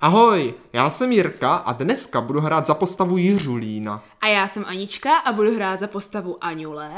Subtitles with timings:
[0.00, 4.04] Ahoj, já jsem Jirka a dneska budu hrát za postavu Jiřulína.
[4.20, 6.90] A já jsem Anička a budu hrát za postavu Aňule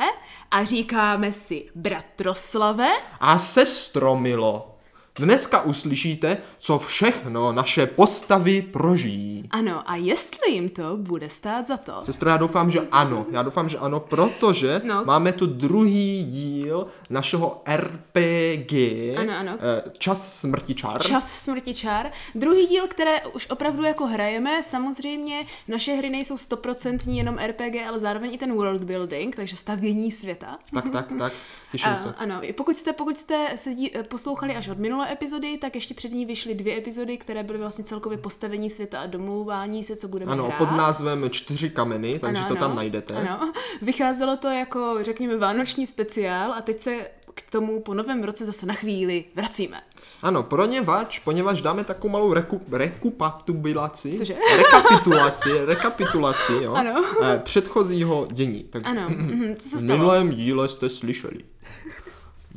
[0.51, 2.89] a říkáme si Bratroslave.
[3.21, 4.77] A sestro Milo,
[5.17, 9.45] dneska uslyšíte, co všechno naše postavy prožijí.
[9.51, 11.93] Ano, a jestli jim to bude stát za to.
[12.03, 13.27] Sestro, já doufám, že ano.
[13.31, 15.05] Já doufám, že ano, protože No.
[15.05, 18.73] máme tu druhý díl našeho RPG.
[19.19, 19.53] Ano, ano.
[19.61, 21.03] eh, Čas smrti čar.
[21.03, 22.11] Čas smrti čar.
[22.35, 27.99] Druhý díl, které už opravdu jako hrajeme, samozřejmě naše hry nejsou stoprocentní jenom RPG, ale
[27.99, 30.59] zároveň i ten world building, takže stavění světa.
[30.75, 31.33] Tak, tak, tak.
[31.73, 32.15] Těším A, se.
[32.19, 36.13] ano, pokud jste, pokud jste se dí, poslouchali až od minulé epizody, tak ještě před
[36.13, 40.33] ní vyšly dvě epizody, které byly vlastně celkově postavení světa a domlouvání se, co budeme
[40.33, 40.59] Ano, hrát.
[40.59, 43.15] pod názvem Čtyři kameny, takže to tam najdete.
[43.15, 48.45] Ano, vycházelo to jako, řekněme, vánoční speciál a teď se k tomu po novém roce
[48.45, 49.81] zase na chvíli vracíme.
[50.23, 54.13] Ano, poněvadž, poněvadž dáme takovou malou reku, rekupatulaci.
[54.13, 54.37] Cože?
[54.57, 56.73] Rekapitulaci, rekapitulaci, jo.
[56.75, 57.05] Ano.
[57.23, 58.65] eh, Předchozího dění.
[58.65, 59.99] Tak Ano, mhm, co se v stalo?
[59.99, 61.39] minulém díle jste slyšeli.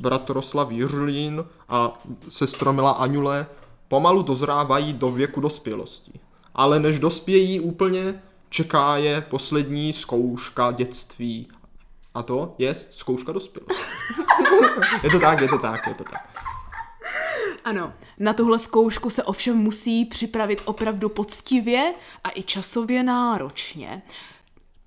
[0.04, 3.48] Bratroslav Jiřlín a sestra Mila Aňule
[3.88, 6.12] pomalu dozrávají do věku dospělosti.
[6.56, 11.48] Ale než dospějí úplně, čeká je poslední zkouška dětství.
[12.14, 13.84] A to je zkouška dospělosti.
[15.04, 16.30] je to tak, je to tak, je to tak.
[17.64, 21.94] Ano, na tuhle zkoušku se ovšem musí připravit opravdu poctivě
[22.24, 24.02] a i časově náročně.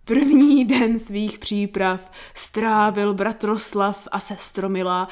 [0.08, 5.08] První den svých příprav strávil bratroslav a sestromila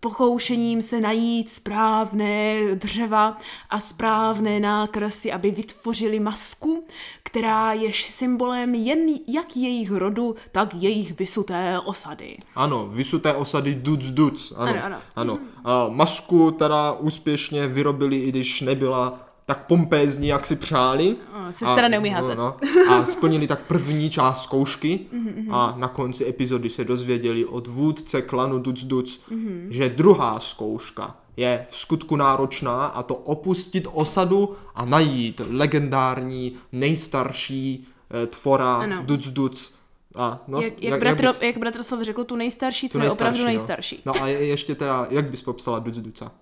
[0.00, 3.36] pokoušením se najít správné dřeva
[3.70, 6.84] a správné nákresy, aby vytvořili masku,
[7.22, 12.36] která je symbolem jen jak jejich rodu, tak jejich vysuté osady.
[12.54, 14.52] Ano, vysuté osady Duc Duc.
[14.56, 14.98] Ano, Ano, ano.
[15.16, 15.38] ano.
[15.64, 21.16] A masku teda úspěšně vyrobili, i když nebyla tak pompézní, jak si přáli.
[21.48, 22.38] O, sestra neumí házet.
[22.38, 22.56] No,
[22.88, 22.92] no.
[22.94, 28.22] A splnili tak první část zkoušky Mhm, a na konci epizody se dozvěděli od vůdce
[28.22, 29.66] klanu Duc Duc, Mhm.
[29.70, 37.86] že druhá zkouška je v skutku náročná a to opustit osadu a najít legendární, nejstarší
[38.22, 39.02] eh, tvora Ano.
[39.02, 39.74] Duc Duc.
[40.14, 43.38] A no, Jak, jak, bratro, bys- jak Bratroslav řekl, tu nejstarší, co tu je opravdu
[43.38, 43.44] no.
[43.44, 44.02] nejstarší.
[44.06, 46.32] No a je, ještě teda, jak bys popsala Duc Duca?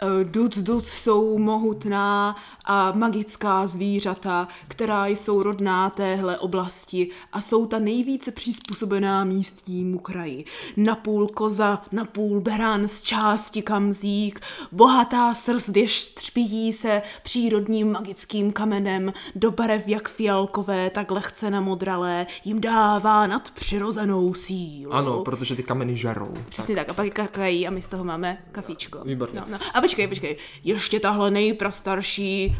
[0.00, 7.66] Eh, Duc duc jsou mohutná a magická zvířata, která jsou rodná téhle oblasti a jsou
[7.66, 10.44] ta nejvíce přizpůsobená místnímu kraji.
[10.76, 14.40] Napůl koza, napůl beran z části kamzík,
[14.72, 22.26] bohatá srst, jež střpíjí se přírodním magickým kamenem do barev jak fialkové, tak lehce namodralé,
[22.44, 24.92] jim dává nadpřirozenou sílu.
[24.92, 26.34] Ano, protože ty kameny žerou.
[26.48, 26.88] Přesně tak.
[26.88, 28.98] A pak je kakají a my z toho máme kafíčko.
[29.04, 29.40] Výborně.
[29.40, 29.58] No, no.
[29.74, 30.36] A počkej, počkej.
[30.64, 32.56] Ještě tahle nejprastarší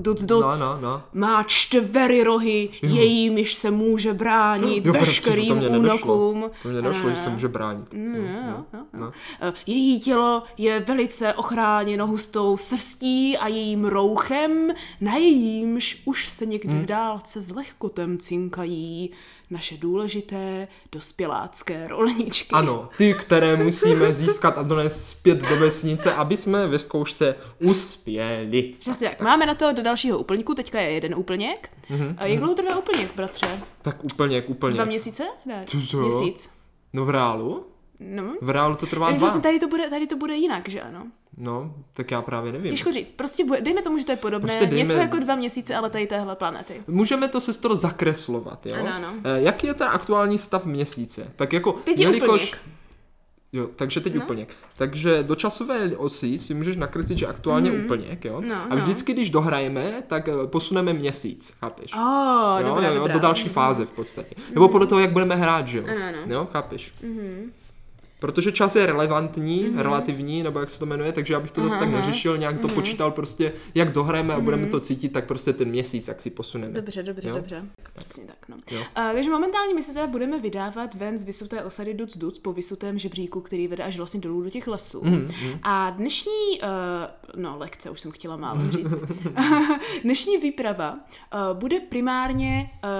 [0.00, 1.02] duc duc No, no, no.
[1.12, 5.78] má čtvery rohy, jejímiž se může bránit Jo, veškerým to nedošlo.
[5.78, 6.50] únokům.
[6.62, 7.84] To mě došlo, že se může bránit.
[7.92, 9.00] No, no, no, no.
[9.00, 9.12] no.
[9.40, 14.70] Eh, Její tělo je velice ochráněno hustou srstí a jejím rouchem,
[15.00, 16.82] na jejímž už se někdy Hmm.
[16.82, 19.10] v dálce s lehkotem cinkají
[19.50, 22.48] naše důležité dospělácké rolničky.
[22.52, 28.74] Ano, ty, které musíme získat a donést zpět do vesnice, aby jsme ve zkoušce uspěli.
[28.78, 29.20] Přesně tak.
[29.20, 31.70] Máme na to do dalšího úplňku, teďka je jeden úplněk.
[31.90, 32.14] Mhm, Mm-hmm.
[32.18, 33.60] A jak dlouho trvá úplněk, bratře?
[33.82, 34.74] Tak úplně, úplně.
[34.74, 35.24] Dva měsíce?
[35.46, 35.66] Ne,
[36.00, 36.50] měsíc.
[36.92, 37.66] No v reálu?
[38.06, 38.34] No.
[38.40, 39.18] V reálu to trvá dva.
[39.18, 41.06] vlastně tady to, bude, tady to bude jinak, že ano?
[41.36, 42.70] No, tak já právě nevím.
[42.70, 43.14] Těžko říct.
[43.14, 44.46] Prostě bude, dejme tomu, že to je podobné.
[44.48, 46.82] Prostě dejme- Něco jako dva měsíce, ale tady téhle planety.
[46.86, 48.74] Můžeme to sestro zakreslovat, jo?
[48.80, 49.08] Ano, ano.
[49.24, 51.32] Eh, Jaký je ten aktuální stav měsíce?
[51.36, 52.58] Tak jako, Teď je úplněk.
[53.52, 54.24] Jo, takže teď No.
[54.24, 54.56] úplněk.
[54.76, 57.84] Takže do časové osy si můžeš nakreslit, že aktuálně mm.
[57.84, 58.40] úplněk, jo?
[58.46, 58.76] No, a no.
[58.76, 61.92] vždycky, když dohrajeme, tak eh, posuneme měsíc, chápeš?
[61.94, 63.14] Oh, jo, dobrá, jo, dobrá.
[63.14, 64.34] do další fáze v podstatě.
[64.54, 65.84] Nebo podle toho, jak budeme hrát, že jo?
[65.88, 66.34] Ano, ano.
[66.34, 66.92] Jo, chápeš?
[68.24, 71.88] Protože čas je relevantní, relativní, nebo jak se to jmenuje, takže abych to zase tak
[71.88, 76.08] neřešil, nějak to počítal prostě, jak dohrajeme a budeme to cítit, tak prostě ten měsíc,
[76.08, 76.72] jak si posuneme.
[76.72, 77.34] Dobře, dobře, Jo?
[77.34, 77.64] dobře.
[77.94, 78.56] Přesně tak, no.
[78.70, 78.82] Jo.
[78.94, 82.52] A, takže momentálně my se teda budeme vydávat ven z vysuté osady Duc Duc po
[82.52, 85.00] vysutém žebříku, který vede až vlastně dolů do těch lesů.
[85.04, 85.28] Mhm,
[85.62, 88.94] A dnešní, uh, no lekce, už jsem chtěla málem říct,
[90.02, 92.90] dnešní výprava uh, bude primárně uh,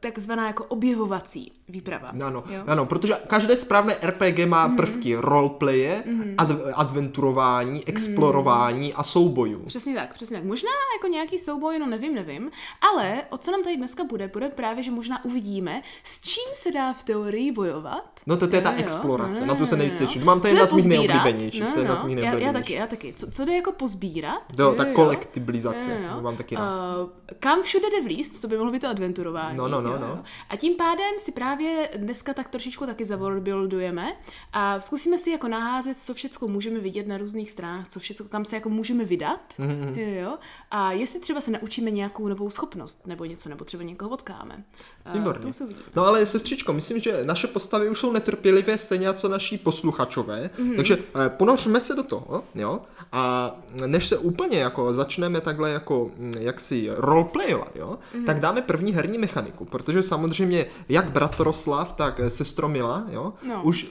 [0.00, 2.08] takzvaná jako objevovací výprava.
[2.08, 2.62] Ano, Jo?
[2.66, 6.04] ano, protože každé správné RPG má má prvky roleplaye,
[6.38, 9.62] ad- adventurování, explorování a soubojů.
[9.66, 10.44] Přesně tak, přesně tak.
[10.44, 12.50] Možná jako nějaký souboj, no nevím, nevím,
[12.92, 16.70] ale o co nám tady dneska bude, bude právě, že možná uvidíme, s čím se
[16.72, 18.20] dá v teorii bojovat.
[18.26, 18.82] No to, to je ta Jo, jo.
[18.82, 20.06] explorace, No, na tu se no, nejvíc no.
[20.06, 20.24] těším.
[20.24, 22.52] Mám to Co jedna z mých nejoblíbenějších, No, to je no, z mých já, já
[22.52, 23.12] taky, já taky.
[23.16, 24.42] Co, co jde jako pozbírat?
[24.58, 26.16] Jo, ta kolektibilizace, Jo, jo.
[26.16, 26.96] to mám taky rád.
[27.02, 27.08] Uh,
[27.40, 29.56] kam všude jde vlíst, to by mohlo být to adventurování.
[29.58, 30.06] No, no, no, jo, no.
[30.06, 30.18] jo.
[30.50, 34.12] A tím pádem si právě dneska tak trošičku taky zaworldbuildujeme
[34.52, 38.44] a zkusíme si jako naházet, co všechno můžeme vidět na různých stranách, co všechno, kam
[38.44, 39.40] se jako můžeme vydat.
[39.58, 40.38] Mhm, Jo, jo.
[40.70, 44.64] A jestli třeba se naučíme nějakou novou schopnost nebo něco, nebo třeba někoho potkáme.
[45.14, 45.50] Výborně.
[45.96, 50.70] No ale sestřičko, myslím, že naše postavy už jsou netrpělivé stejně jako naši posluchačové, Mhm.
[50.70, 50.76] mm-hmm.
[50.76, 52.80] takže eh, ponořme se do toho, jo,
[53.12, 53.52] a
[53.86, 58.22] než se úplně jako začneme takhle jako mm, jaksi roleplayovat, jo, Mhm.
[58.22, 58.26] mm-hmm.
[58.26, 63.62] tak dáme první herní mechaniku, protože samozřejmě jak bratroslav, tak sestromila, jo, No.
[63.64, 63.86] už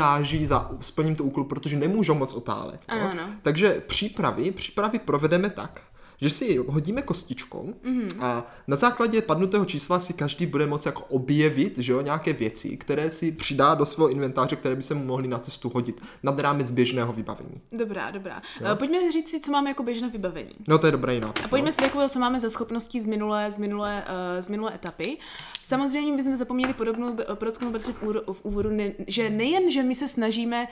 [0.00, 2.80] vyráží za splním to úkol, protože nemůžou moc otálet.
[2.88, 3.22] Ano, ano.
[3.42, 5.82] Takže přípravy, přípravy provedeme tak,
[6.20, 8.00] že si hodíme kostičkou Mhm.
[8.00, 8.24] mm-hmm.
[8.24, 12.76] a na základě padnutého čísla si každý bude moci jako objevit že jo, nějaké věci,
[12.76, 16.40] které si přidá do svého inventáře, které by se mu mohly na cestu hodit nad
[16.40, 17.60] rámec běžného vybavení.
[17.72, 18.42] Dobrá, dobrá.
[18.60, 20.50] Uh, pojďme říct si, co máme jako běžné vybavení.
[20.68, 21.44] No to je dobrý nápad.
[21.44, 24.74] A pojďme si takového, co máme za schopností z minulé, z minulé, uh, z minulé
[24.74, 25.18] etapy.
[25.62, 29.82] Samozřejmě bychom zapomněli podobnou b- podotknout protože v, úvodu, v úvodu, ne, že nejen, že
[29.82, 30.66] my se snažíme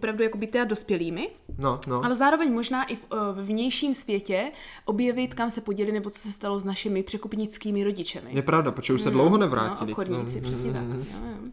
[0.00, 2.04] opravdu jako být teda dospělými, No, no.
[2.04, 4.52] ale zároveň možná i v, uh, v vnějším světě
[4.84, 8.30] objevit, kam se poděli nebo co se stalo s našimi překupnickými rodičemi.
[8.32, 9.92] Je pravda, protože už se dlouho No, nevrátili.
[9.92, 10.82] obchodníci, No, přesně tak.
[10.82, 11.36] Jo, jo.
[11.42, 11.52] Uh,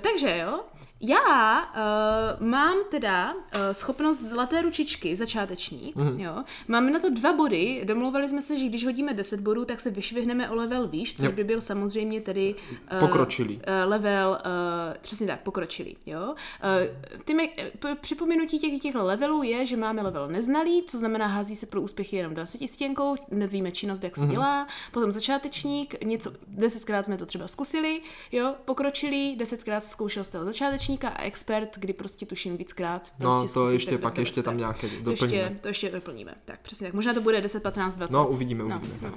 [0.00, 0.60] takže jo,
[1.00, 3.40] já uh, mám teda uh,
[3.72, 6.20] schopnost zlaté ručičky, začáteční, Mhm.
[6.20, 6.44] jo.
[6.68, 9.90] Máme na to dva body, domluvali jsme se, že když hodíme 10 bodů, tak se
[9.90, 11.32] vyšvihneme o level výš, což Jo.
[11.32, 12.54] by byl samozřejmě tedy...
[12.92, 13.56] Uh, Pokročilý.
[13.56, 16.20] Uh, level, uh, přesně tak, pokročilý, jo.
[16.30, 17.48] Uh, ty mi,
[17.78, 21.80] p- připomenutí těch, těch levelů je, že máme level neznalý, co znamená hází se pro
[21.82, 24.30] úspěchy jenom 20 stěnkou, nevíme činnost, jak se Mhm.
[24.30, 28.00] dělá, potom začátečník, něco, desetkrát jsme to třeba zkusili,
[28.32, 30.44] jo, pokročilý, desetkrát zkoušel z toho
[30.88, 33.12] začátečníka a expert, kdy prostě tuším víckrát.
[33.18, 34.92] No, prostě to zkusíte ještě pak ještě tam nebezpečí.
[34.92, 35.58] nějaké to ještě, doplníme.
[35.60, 36.34] to ještě doplníme.
[36.44, 36.94] Tak, přesně tak.
[36.94, 38.12] Možná to bude 10, 15, 20.
[38.12, 39.10] No, uvidíme, No, uvidíme.
[39.10, 39.16] no.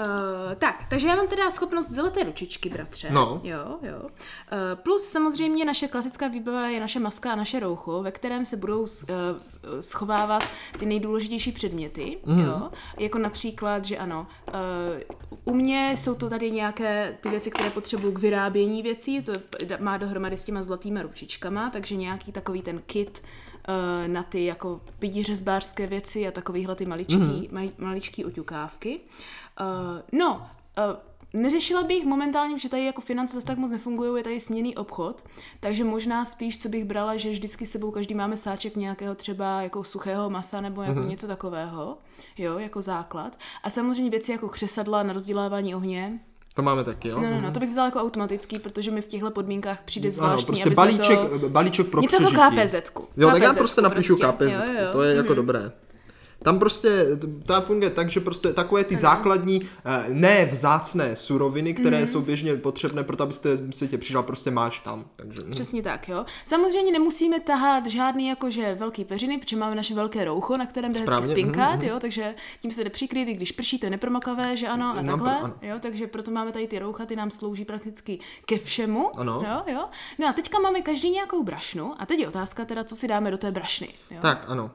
[0.00, 3.10] Uh, tak, takže já mám teda schopnost zeleté ručičky, bratře.
[3.10, 3.40] No.
[3.44, 4.02] Jo, jo.
[4.02, 4.08] Uh,
[4.82, 8.80] plus samozřejmě naše klasická výbava je naše maska a naše roucho, ve kterém se budou
[8.80, 8.86] uh,
[9.80, 10.44] schovávat
[10.78, 12.18] ty nejdůležitější předměty.
[12.26, 12.38] Mm.
[12.38, 12.70] Jo?
[12.98, 14.54] Jako například, že ano, uh,
[15.44, 19.32] u mě jsou to tady nějaké ty věci, které potřebuju k vyrábění věcí, to
[19.80, 23.22] má dohromady s těma zlatýma ručičkama, takže nějaký takový ten kit
[23.68, 27.46] uh, na ty jako pidířezbářské věci a takovýhle ty maličký, mm.
[27.50, 29.00] mali, maličký oťukávky.
[29.00, 29.47] Uh,
[30.12, 30.46] no,
[30.78, 30.96] uh,
[31.32, 35.24] Neřešila bych momentálně, že tady jako finance zase tak moc nefungují, je tady směný obchod,
[35.60, 39.62] takže možná spíš, co bych brala, že vždycky s sebou každý máme sáček nějakého třeba
[39.62, 41.08] jako suchého masa nebo jako mm-hmm.
[41.08, 41.98] něco takového,
[42.38, 43.38] jo, jako základ.
[43.62, 46.20] A samozřejmě věci jako křesadla na rozdělávání ohně,
[46.54, 47.20] To máme taky, jo?
[47.20, 50.14] No, no, no, to bych vzala jako automatický, protože mi v těchto podmínkách přijde Ano,
[50.14, 51.48] zvláštní, prostě aby balíček, to...
[51.48, 52.34] balíček pro Něco jako.
[52.34, 53.08] KPZ-ku.
[53.16, 54.46] Jo, tak já prostě napíšu prostě.
[54.46, 55.72] KPZ, Jo, jo, to je jako dobré.
[56.42, 57.06] Tam prostě,
[57.46, 62.06] to funguje tak, že prostě takové ty základní, eh, ne vzácné suroviny, které Mhm.
[62.06, 65.04] jsou běžně potřebné pro to, abyste si tě přišel, prostě máš tam.
[65.16, 65.50] Takže, hm.
[65.50, 66.24] Přesně tak, jo.
[66.44, 71.00] Samozřejmě nemusíme tahat žádný jakože velký peřiny, protože máme naše velké roucho, na kterém jde
[71.00, 73.90] hezky Správně, spinkat, mhm, jo, takže tím se jde přikryt, i když prší, to je
[73.90, 75.54] nepromakavé, že ano, a Nám takhle, pro- ano.
[75.62, 79.44] jo, takže proto máme tady ty roucha, ty nám slouží prakticky ke všemu, Ano.
[79.48, 79.84] jo, jo.
[80.18, 83.30] No a teďka máme každý nějakou brašnu a teď je otázka teda, co si dáme
[83.30, 84.18] do té brašny, jo.
[84.22, 84.70] Tak, ano.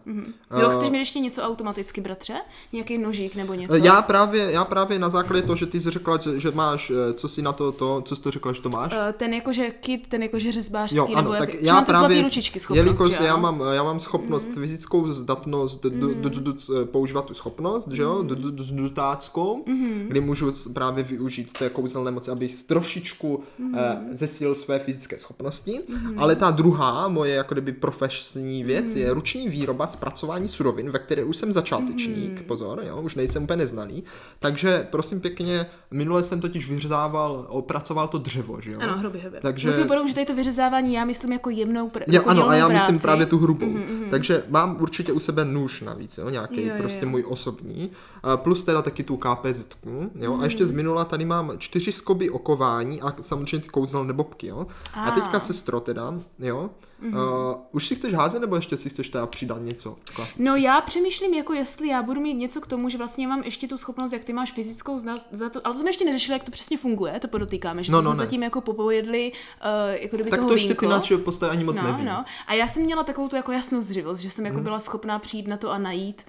[0.61, 2.33] Jo, Eh, chceš mi ještě něco automaticky, bratře?
[2.73, 3.75] Nějaký nožík nebo něco?
[3.75, 7.29] Já právě, já právě na základě toho, že ty jsi řekla, že, máš, eh, co
[7.29, 8.91] si na to, to, co jsi to řekla, že to máš?
[9.09, 12.21] Eh, ten jakože kit, ten jakože řezbářský, Jo, nebo ano, jak, tak že já právě,
[12.21, 14.55] ručičky schopnost, jelikož já mám, já mám schopnost, Mhm.
[14.61, 20.05] fyzickou zdatnost, d- používat tu schopnost, že jo, d- zdutáckou, Mhm.
[20.07, 23.75] kdy můžu právě využít té kouzelné moci, abych trošičku Mhm.
[23.77, 25.79] eh, zesílil své fyzické schopnosti,
[26.17, 28.97] ale ta druhá moje jako kdyby profesní věc Mhm.
[28.97, 32.43] je ruční výroba, zpracování surovin, ve které už jsem začátečník, Mhm.
[32.47, 34.03] pozor, jo, už nejsem úplně neznalý,
[34.39, 38.79] takže prosím pěkně, minule jsem totiž vyřezával, opracoval to dřevo, že jo.
[38.81, 39.39] Ano, hrubě, hrubě.
[39.41, 42.49] Takže- Musím podout, že tady to vyřezávání já myslím jako jemnou pr- Jo, jako ano,
[42.49, 42.81] a já práci.
[42.91, 43.65] myslím právě tu hrubou.
[43.65, 44.09] Mm-hmm.
[44.09, 47.11] Takže mám určitě u sebe nůž navíc, jo, nějaký Jo, prostě jo.
[47.11, 47.91] můj osobní.
[48.23, 49.67] A plus teda taky tu KPZ,
[50.15, 50.37] jo.
[50.41, 54.67] A ještě z minula tady mám čtyři skoby okování a samozřejmě ty kouzelné bobky, jo.
[54.93, 55.11] A Ah.
[55.15, 56.69] teďka sestro teda, jo.
[57.03, 57.51] Mm-hmm.
[57.53, 60.49] Uh, už si chceš házet, nebo ještě si chceš teda přidat něco klasického?
[60.49, 63.67] No já přemýšlím, jako jestli já budu mít něco k tomu, že vlastně mám ještě
[63.67, 66.43] tu schopnost, jak ty máš fyzickou znalost, za to, ale to jsme ještě neřešili, jak
[66.43, 68.25] to přesně funguje, to podotýkáme, že No, no, jsme ne.
[68.25, 70.95] zatím jako popojedli, uh, jako kdyby Tak toho to ještě ty vínko.
[70.95, 72.03] naše postavy ani moc no, neví.
[72.05, 72.25] no.
[72.47, 74.63] A já jsem měla takovou tu jako jasnozřivost, že jsem jako Mhm.
[74.63, 76.21] byla schopná přijít na to a najít,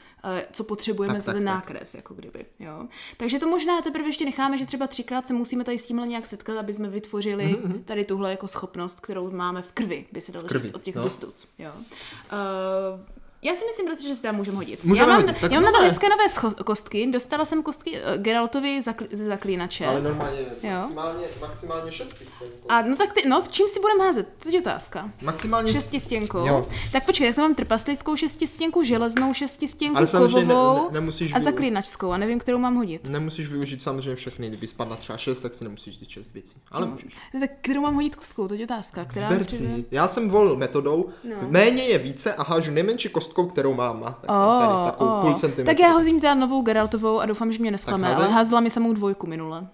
[0.53, 1.55] co potřebujeme Tak, za tak, ten tak.
[1.55, 2.47] nákres, jako kdyby.
[2.61, 2.87] Jo.
[3.17, 6.27] Takže to možná teprve ještě necháme, že třeba třikrát se musíme tady s tímhle nějak
[6.27, 10.49] setkat, aby jsme vytvořili tady tuhle jako schopnost, kterou máme v krvi, by se dalo
[10.49, 11.05] říct, od těch no.
[11.05, 11.49] dustuc.
[11.59, 11.71] Jo.
[11.75, 13.01] Uh,
[13.45, 14.85] já si myslím, bratře, že si tam můžeme hodit.
[14.85, 17.07] Můžeme já mám, hodit, tak já mám na to hezké nové scho- kostky.
[17.13, 19.87] Dostala jsem kostky uh, Geraltovi zakl- ze zaklínače.
[19.87, 20.71] Ale normálně, Jo.
[20.81, 22.25] maximálně, maximálně šesti
[22.69, 24.29] A no tak ty, no, čím si budeme házet?
[24.41, 25.11] Co je otázka?
[25.23, 26.47] Maximálně Šestistěnkou.
[26.47, 26.67] Jo.
[26.93, 31.33] Tak počkej, tak to mám trpaslickou šestistěnku, železnou šestistěnku, Ale samozřejmě ne- kovovou ne- nemusíš
[31.35, 32.11] a zaklínačskou.
[32.13, 33.09] A nevím, kterou mám hodit.
[33.09, 36.57] Nemusíš využít samozřejmě všechny, kdyby spadla třeba 6, tak si nemusíš říct 6 věcí.
[36.71, 37.15] Ale můžeš.
[37.35, 39.05] No, tak kterou mám hodit kostkou, to je otázka.
[39.05, 39.85] Která Vyber si.
[39.91, 41.37] Já jsem volil metodou, No.
[41.49, 44.01] méně je více a hážu nejmenší kostkou, kterou mám.
[44.01, 45.21] Tak, tady Oh, takovou oh.
[45.21, 45.65] půl centimetru.
[45.75, 48.93] Tak já hozím teda novou Geraltovou a doufám, že mě nesklame, ale házela mi samou
[48.93, 49.67] dvojku minule.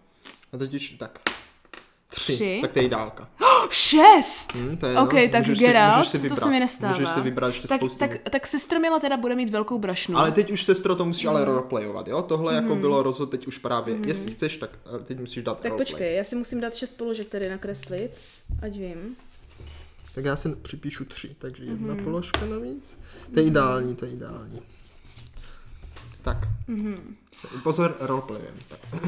[0.53, 1.19] A teď už tak.
[2.09, 2.33] Tři.
[2.35, 2.59] Tři?
[2.63, 3.29] Tak to je dálka.
[3.43, 4.53] Oh, šest!
[4.55, 6.39] Hm, to je, OK, no, tak můžeš si- Geralt, si to vybrat.
[6.39, 6.93] se mi nestává.
[6.93, 7.99] Můžeš si vybrat ještě tak, spoustu.
[7.99, 10.19] tak, tak sestromila teda bude mít velkou brašnu.
[10.19, 11.31] Ale teď už sestro to musíš Mhm.
[11.37, 12.23] ale roleplayovat, jo?
[12.23, 13.97] Tohle jako bylo rozhod teď už právě.
[14.07, 14.71] Jestli chceš, tak
[15.05, 15.87] teď musíš dát tak roleplay.
[15.87, 18.19] počkej, já si musím dát šest položek tady nakreslit,
[18.63, 19.17] ať vím.
[20.15, 22.05] Tak já si připíšu tři, takže jedna Mhm.
[22.05, 22.99] položka navíc.
[23.35, 24.61] To je ideální, to je ideální.
[26.23, 26.49] Tak.
[27.63, 28.55] Pozor, roleplayem.
[28.69, 29.01] Tak.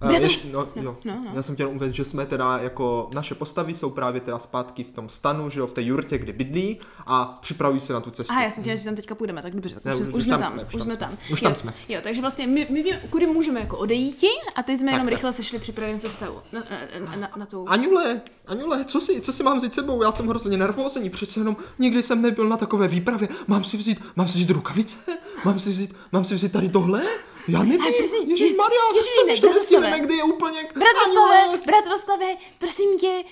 [0.00, 0.96] A bratr- ještě, no, jo.
[1.04, 1.30] no, no.
[1.34, 4.90] Já jsem chtěl uvést, že jsme teda jako, naše postavy jsou právě teda zpátky v
[4.90, 8.34] tom stanu, že jo, v té jurtě, kde bydlí a připravují se na tu cestu.
[8.34, 10.30] A já jsem chtěla, že tam teďka půjdeme, tak dobře, tak Ne, už, už- jsme
[10.38, 10.96] tam tam, jsme, už tam jsme jsme.
[10.96, 11.16] tam.
[11.32, 11.74] Už tam jo, jsme.
[11.88, 14.24] Jo, takže vlastně my, my víme, kudy můžeme jako odejít
[14.56, 15.14] a teď jsme jenom tak.
[15.14, 17.68] rychle sešli připravit sestavu na, na, na, na, na tu...
[17.68, 20.02] Aňule, Aňule, co si, co si mám vzít sebou?
[20.02, 23.28] Já jsem hrozně nervózní, přece jenom nikdy jsem nebyl na takové výpravě.
[23.46, 24.96] Mám si vzít, mám si vzít rukavice?
[25.44, 27.02] Mám si vzít, mám si vzít tady tohle?
[27.48, 30.58] Já nevím, prosím, Ježíš Maria, Ježíš, co zjistíme, kdy je úplně...
[30.74, 33.24] Bratroslave, bratroslave, prosím tě,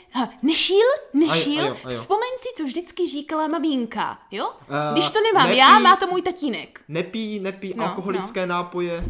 [0.42, 2.00] nešíl, nešíl, A jo, a jo, a jo.
[2.00, 4.50] vzpomeň si, co vždycky říkala maminka, jo?
[4.68, 6.80] Eh, Když to nemám nepí- já, má to můj tatínek.
[6.88, 9.04] Nepí, nepí No, alkoholické nápoje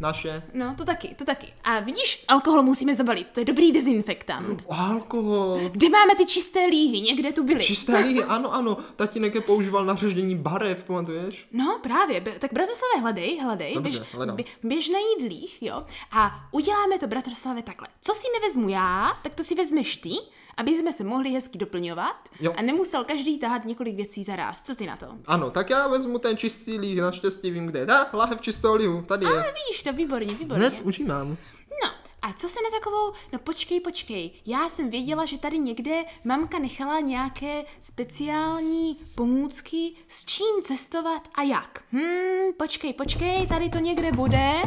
[0.00, 0.42] naše.
[0.54, 1.52] No, to taky, to taky.
[1.64, 4.66] A vidíš, alkohol musíme zabalit, to je dobrý dezinfektant.
[4.70, 5.60] Alkohol.
[5.72, 7.00] Kde máme ty čisté líhy?
[7.00, 7.64] Někde tu byly.
[7.64, 8.76] Čisté líhy, ano, ano.
[8.96, 11.46] Tatínek je používal na řeždění barev, pamatuješ?
[11.52, 14.36] No právě, tak Bratoslave, hledej, hledej, Dobře, běž, hledám.
[14.36, 17.88] bě, běž najít líh, jo, a uděláme to Bratoslave takhle.
[18.02, 20.10] Co si nevezmu já, tak to si vezmeš ty,
[20.56, 22.52] aby jsme se mohli hezky doplňovat Jo.
[22.56, 24.62] a nemusel každý tahat několik věcí za ráz.
[24.62, 25.06] Co ty na to?
[25.26, 27.86] Ano, tak já vezmu ten čistý líh, naštěstí vím, kde je.
[27.86, 29.30] Dá, láhev čistého lihu, tady je.
[29.32, 30.66] A vidíš to, výborně, výborně.
[30.66, 31.36] Hned užívám.
[31.84, 31.90] No,
[32.22, 36.58] a co se na takovou, no počkej, počkej, já jsem věděla, že tady někde mamka
[36.58, 41.84] nechala nějaké speciální pomůcky, s čím cestovat a jak.
[41.92, 44.62] Hmm, počkej, počkej, tady to někde bude.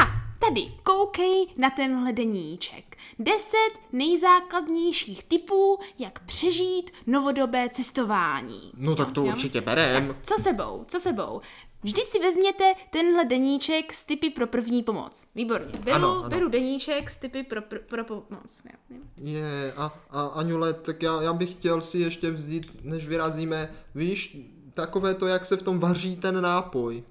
[0.00, 0.06] A
[0.48, 2.96] tady, koukej na tenhle deníček.
[3.18, 8.72] Deset nejzákladnějších typů, jak přežít novodobé cestování.
[8.76, 9.26] No tak to Jo?
[9.26, 10.16] určitě berem.
[10.22, 11.40] Co sebou, co sebou?
[11.82, 15.28] Vždy si vezměte tenhle deníček s typy pro první pomoc.
[15.34, 15.72] Výborně.
[15.84, 16.28] Beru, Ano, ano.
[16.28, 18.62] beru deníček s typy pro, pro, pro pomoc.
[18.90, 18.96] Jo.
[19.16, 24.36] Je, a, a Aňule, tak já, já bych chtěl si ještě vzít, než vyrazíme, víš,
[24.74, 27.02] takové to, jak se v tom vaří ten nápoj.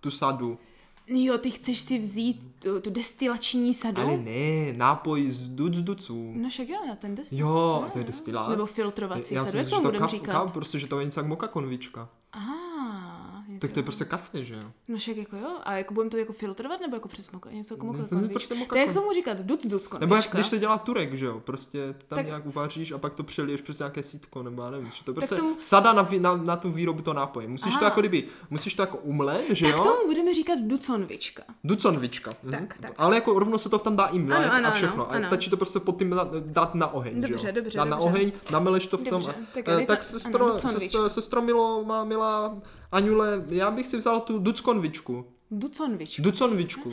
[0.00, 0.58] Tu sadu.
[1.06, 4.02] Jo, ty chceš si vzít tu, tu destilační sadu?
[4.02, 6.32] Ale ne, nápoj z duc duců.
[6.36, 7.38] No však jo, na ten destil.
[7.38, 8.48] Jo, to je destilát.
[8.50, 10.32] Nebo filtrovací Já sadu, jak tomu to budeme říkat?
[10.32, 12.08] kaf, prostě, že to je něco jak moka konvička.
[12.32, 12.38] Ah,
[13.60, 13.66] něco.
[13.66, 14.60] Tak to je prostě kafe, že jo?
[14.88, 17.50] No však jako jo, a jako budeme to jako filtrovat nebo jako přes moka?
[17.50, 19.96] Něco jako moka No, to je prostě moka To jak tomu říkat, duc duc Nebo
[20.14, 20.38] jak konvička.
[20.38, 21.40] když se dělá turek, že jo?
[21.44, 24.90] Prostě tam Tak- nějak uvaříš a pak to přeliješ přes nějaké sítko, nebo já nevím.
[24.98, 27.48] Že to prostě tomu- sada na, na, na, tu výrobu toho nápoje.
[27.48, 27.84] Musíš to Aha.
[27.84, 29.82] jako kdyby, musíš to jako umlet, že Tak jo?
[29.84, 31.42] tomu budeme říkat duconvička.
[31.64, 32.30] Duconvička.
[32.50, 32.68] Tak, mhm.
[32.80, 32.92] tak.
[32.96, 34.94] Ale jako rovno se to tam dá i mlet Ano, ano, a všechno.
[35.04, 35.26] ano, a ano.
[35.26, 37.52] stačí to prostě pod tím dát na oheň, Dobře, že jo?
[37.54, 39.10] dobře, Dát na oheň, nameleš to v tom.
[39.10, 42.56] Dobře, a- tak eh, to- tak sestro, sestro, sestro Milo, má milá
[42.92, 45.26] Aňule, já bych si vzal tu duckonvičku.
[45.50, 46.22] Duconvička.
[46.22, 46.92] Duconvičku.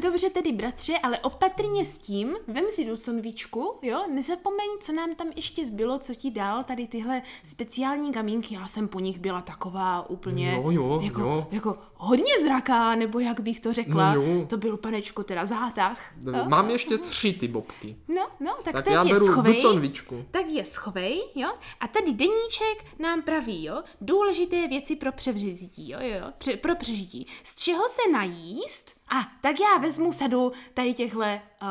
[0.00, 5.26] Dobře tedy, bratře, ale opatrně s tím, vem si duconvičku, jo, nezapomeň, co nám tam
[5.36, 10.10] ještě zbylo, co ti dal tady tyhle speciální kamínky, já jsem po nich byla taková
[10.10, 11.46] úplně, Jo, jo, jako, jo.
[11.50, 14.46] jako hodně zraká, nebo jak bych to řekla, No jo.
[14.46, 15.98] to byl panečku teda zátah.
[16.24, 16.44] jo?
[16.48, 17.96] Mám ještě tři ty bobky.
[18.08, 19.54] No, no, tak, Tak teď já je beru schovej.
[19.56, 20.24] duconvičku.
[20.30, 21.48] Tak je schovej, jo?
[21.80, 23.82] A tady deníček nám praví, jo?
[24.00, 26.26] Důležité věci pro přežití, jo, jo, jo?
[26.38, 27.26] Pře- pro přežití.
[27.44, 28.99] Z čeho se najíst?
[29.10, 31.68] A tak já vezmu sadu tady těchhle, uh,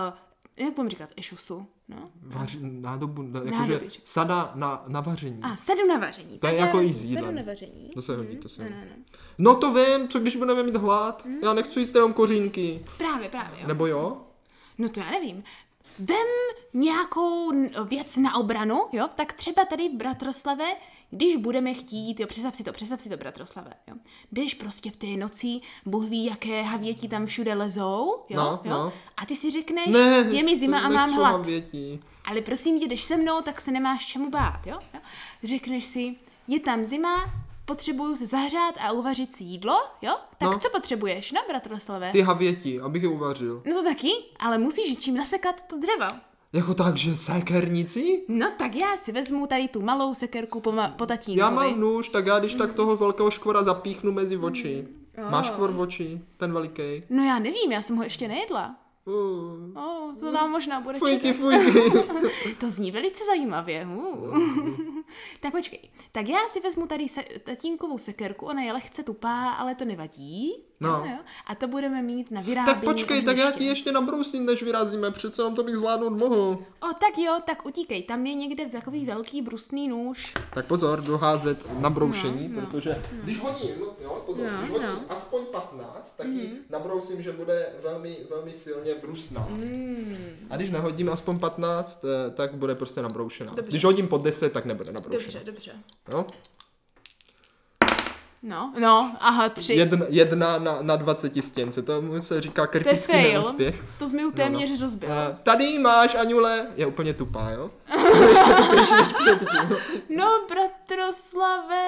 [0.66, 1.68] jak budeme říkat, ešusu.
[1.88, 2.10] No.
[2.22, 4.00] Vaři, nádobu, no, jakože že?
[4.04, 5.40] sada na, na vaření.
[5.42, 6.40] A sedm na vaření.
[6.40, 7.24] To je jako i vezmu s jídlem.
[7.26, 7.90] Sedm na vaření.
[7.94, 8.90] To se hodí, to se No, hodí.
[8.90, 9.04] no, no.
[9.38, 11.28] No to vím, co když budeme mít hlad?
[11.44, 12.86] Já nechci jíst jenom kořínky.
[12.98, 13.68] Právě, právě, jo.
[13.68, 14.22] Nebo jo?
[14.78, 15.44] No to já nevím.
[16.00, 16.28] Vem
[16.74, 17.52] nějakou
[17.86, 20.66] věc na obranu, jo, tak třeba tady, bratroslave,
[21.12, 23.96] když budeme chtít, jo, představ si to, představ si to, bratroslave, jo.
[24.32, 28.72] Jdeš prostě v té noci, Bůh ví, jaké havěti tam všude lezou, jo, No, jo,
[28.72, 28.94] no.
[29.18, 31.46] a ty si řekneš, Ne, je mi zima a mám hlad.
[31.46, 32.00] Větí.
[32.26, 34.80] Ale prosím tě, jdeš se mnou, tak se nemáš čemu bát, jo?
[34.94, 35.00] jo?
[35.44, 36.16] Řekneš si,
[36.48, 37.16] je tam zima,
[37.66, 40.16] potřebuju se zahřát a uvařit si jídlo, jo?
[40.38, 40.60] Tak No.
[40.60, 42.12] co potřebuješ, no, bratroslave?
[42.12, 43.62] Ty havěti, abych je uvařil.
[43.66, 46.06] No to taky, ale musíš čím nasekat to dřevo.
[46.54, 48.26] Jako tak, že sékernici?
[48.28, 51.40] No tak já si vezmu tady tu malou sekerku po, ma- po tatínkovi.
[51.40, 54.88] Já mám nůž, tak já když tak toho velkého škvora zapíchnu mezi oči.
[55.32, 56.22] Máš škvor v oči?
[56.38, 57.04] Ten veliký?
[57.10, 58.76] No já nevím, já jsem ho ještě nejedla.
[59.06, 59.14] Uh,
[59.84, 61.38] Oh, to nám možná bude fujky, čekat.
[61.40, 61.92] fujky.
[62.60, 63.88] To zní velice zajímavě.
[63.96, 64.38] Uh.
[65.40, 65.80] tak počkej.
[66.12, 70.52] Tak já si vezmu tady se, tatínkovou sekerku, ona je lehce tupá, ale to nevadí.
[70.82, 70.90] No.
[70.90, 71.18] Jo, jo.
[71.48, 73.60] A to budeme mít na vyrábění tak počkej, tak já ohniště.
[73.64, 76.36] ti ještě nabrousím, než vyrazíme, přece jenom to bych zvládnout mohl.
[76.82, 78.04] O, tak jo, tak utíkej.
[78.04, 80.34] Tam je někde takový velký brusný nůž.
[80.54, 82.68] Tak pozor, doházet na broušení, No, no.
[82.68, 85.02] protože když hodím, jo, pozor, No, když hodím no.
[85.10, 89.48] aspoň 15, tak ji nabrousím, že bude velmi, velmi silně brusná.
[89.50, 90.18] Mm.
[90.50, 93.54] A když nehodím aspoň 15, eh, tak bude prostě nabroušená.
[93.56, 93.72] Dobře.
[93.72, 95.34] Když hodím pod 10, tak nebude nabroušená.
[95.34, 95.72] Dobře, dobře.
[96.12, 96.26] Jo?
[98.44, 99.74] No, no, aha, tři.
[99.74, 103.42] Jedna, jedna na, na 20 stěnce, tomu se říká to je kritický fail.
[103.42, 103.84] neúspěch.
[104.00, 105.10] To jsi mi ju téměř rozbil.
[105.12, 107.72] Eh, tady máš, Aňule, je úplně tupá, jo?
[108.76, 109.78] Než předtím.
[110.18, 111.86] No, bratroslave.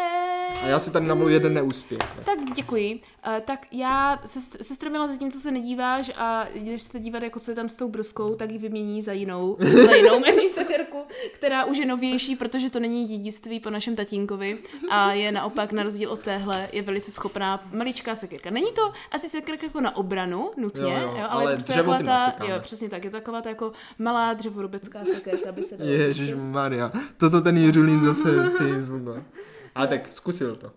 [0.64, 2.00] A já si tady namluju jeden neúspěch.
[2.26, 3.02] Tak děkuji.
[3.28, 7.40] Uh, tak já se, se stromila zatím, co se nedíváš a když se dívat, jako
[7.40, 10.98] co je tam s tou bruskou, tak ji vymění za jinou, za jinou menší sekerku,
[11.34, 14.58] která už je novější, protože to není dědictví po našem tatínkovi
[14.90, 18.50] a je naopak na rozdíl od téhle, je velice schopná maličká sekerka.
[18.50, 22.00] Není to asi sekerka jako na obranu nutně, Jo, jo, ale, ale je prostě taková
[22.00, 25.92] ta, jo, přesně tak, je to taková ta jako malá dřevorubecká sekerka, by se dalo
[26.20, 26.36] Ježíš.
[26.36, 28.66] Maria, toto ten Jiřulín zase, ty.
[29.76, 30.72] Ale tak zkusil to.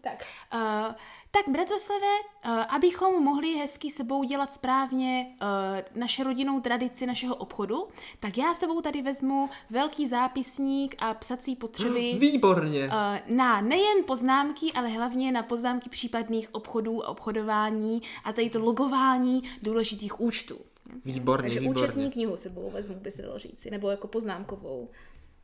[0.00, 0.24] Tak,
[0.54, 0.94] uh,
[1.30, 2.06] tak Bratoslave,
[2.44, 7.88] uh, abychom mohli hezky sebou dělat správně uh, naše rodinnou tradici našeho obchodu,
[8.20, 12.86] tak já sebou tady vezmu velký zápisník a psací potřeby Výborně.
[12.86, 18.58] uh, na nejen poznámky, ale hlavně na poznámky případných obchodů a obchodování a tady to
[18.58, 20.58] logování důležitých účtů.
[21.04, 21.82] Výborně, Takže výborně.
[21.82, 24.90] účetní knihu sebou vezmu, by se dalo říci, nebo jako poznámkovou.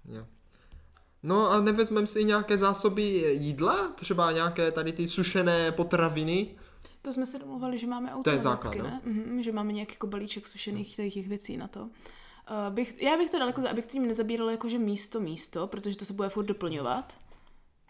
[0.09, 0.27] Jo.
[1.23, 3.89] No a nevezmeme si nějaké zásoby jídla?
[3.89, 6.57] Třeba nějaké tady ty sušené potraviny?
[7.03, 9.01] To jsme se domluvali, že máme To je automaticky, základ, ne?
[9.05, 11.81] Mhm, že máme nějaký jako balíček sušených tady těch věcí na to.
[11.81, 11.89] Uh,
[12.71, 16.13] bych, já bych to daleko, abych to tím nezabírala jakože místo místo, protože to se
[16.13, 17.19] bude furt doplňovat.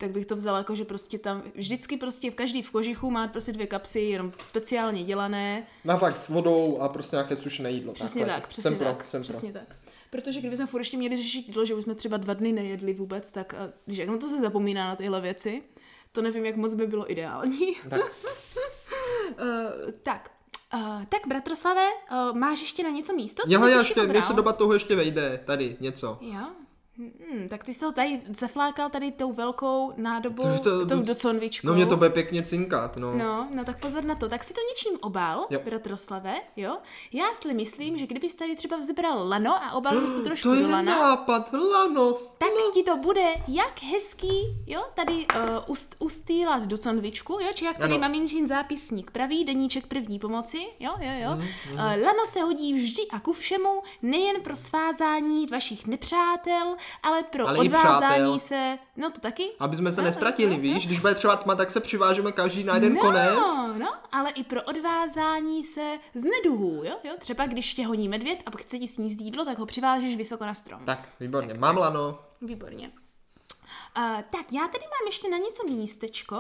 [0.01, 3.29] Tak bych to vzala jako, že prostě tam, vždycky prostě v každý v kožichu má
[3.29, 5.67] prostě dvě kapsy, jenom speciálně dělané.
[5.85, 7.93] Na fakt s vodou a prostě nějaké sušené jídlo.
[7.93, 8.41] Přesně takhle.
[8.41, 9.77] tak, přesně jsem tak, pro, jsem přesně tak.
[10.11, 12.95] Protože kdyby jsme furt ještě měli řešit jídlo, že už jsme třeba dva dny nejedli
[12.95, 15.63] vůbec, tak a, jak no to se zapomíná na tyhle věci,
[16.13, 17.75] to nevím, jak moc by bylo ideální.
[17.89, 17.91] pro.
[17.91, 18.13] Tak,
[19.31, 20.31] Uh, tak,
[20.75, 23.43] uh, tak bratroslave, uh, máš ještě na něco místo?
[23.47, 26.19] Bys já ještě, mě se doba toho ještě vejde, tady něco.
[26.21, 26.47] Jo?
[26.99, 31.03] Hmm, tak ty jsi ho tady zaflákal tady tou velkou nádobou, To- to- tou to-
[31.07, 31.67] doconvičkou.
[31.69, 33.15] No mě to bude pěkně cinkat, no.
[33.17, 34.29] No, no tak pozor na to.
[34.29, 35.61] Tak si to něčím obal, Jo.
[35.65, 36.77] bratroslave, jo?
[37.13, 40.55] Já si myslím, že kdybys tady třeba vzbral lano a obalil bys to trošku to
[40.55, 42.13] do je lana, nápad, lano.
[42.39, 47.65] tak ti to bude jak hezký, jo, tady uh, ust, ustýlat do convičku, jo, či
[47.65, 48.01] jak tady Ano.
[48.01, 51.31] maminčin zápisník praví, deníček první pomoci, jo, jo, jo.
[51.31, 57.23] Mhm, Uh, lano se hodí vždy a ku všemu, nejen pro svázání vašich nepřátel, ale
[57.23, 59.49] pro Ale odvázání se, no to taky.
[59.59, 60.63] Aby jsme se No, nestratili, no, no.
[60.63, 60.87] víš?
[60.87, 63.39] Když bude třeba tma, tak se přivážeme každý na jeden no, konec.
[63.79, 67.13] No, ale i pro odvázání se z neduhů, jo, jo.
[67.19, 70.55] Třeba když tě honí medvěd a chce ti sníst jídlo, tak ho přivážeš vysoko na
[70.55, 70.85] strom.
[70.85, 71.55] Tak, výborně.
[71.55, 72.19] Mám lano.
[72.43, 72.91] Výborně.
[73.99, 76.37] Uh, tak, já tady mám ještě na něco místečko,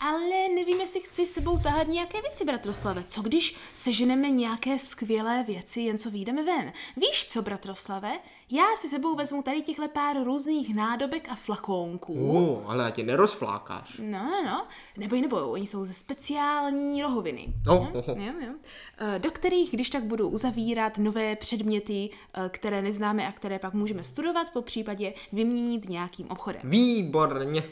[0.00, 3.04] ale nevím, jestli chci s sebou tahat nějaké věci, bratroslave.
[3.06, 6.72] Co když seženeme nějaké skvělé věci, jen co vyjdeme ven?
[6.96, 8.12] Víš co, bratroslave?
[8.54, 12.12] Já si sebou vezmu tady těchhle pár různých nádobek a flakónků.
[12.12, 14.00] Uh, ale já tě nerozflákáš.
[14.02, 14.66] No, no.
[14.96, 17.54] Neboj, neboj, oni jsou ze speciální rohoviny.
[17.66, 18.52] No, jo, jo, jo.
[18.98, 23.74] Eh, Do kterých, když tak budu uzavírat nové předměty, eh, které neznáme a které pak
[23.74, 26.60] můžeme studovat, po případě vyměnit nějakým obchodem.
[26.64, 27.62] Výborně.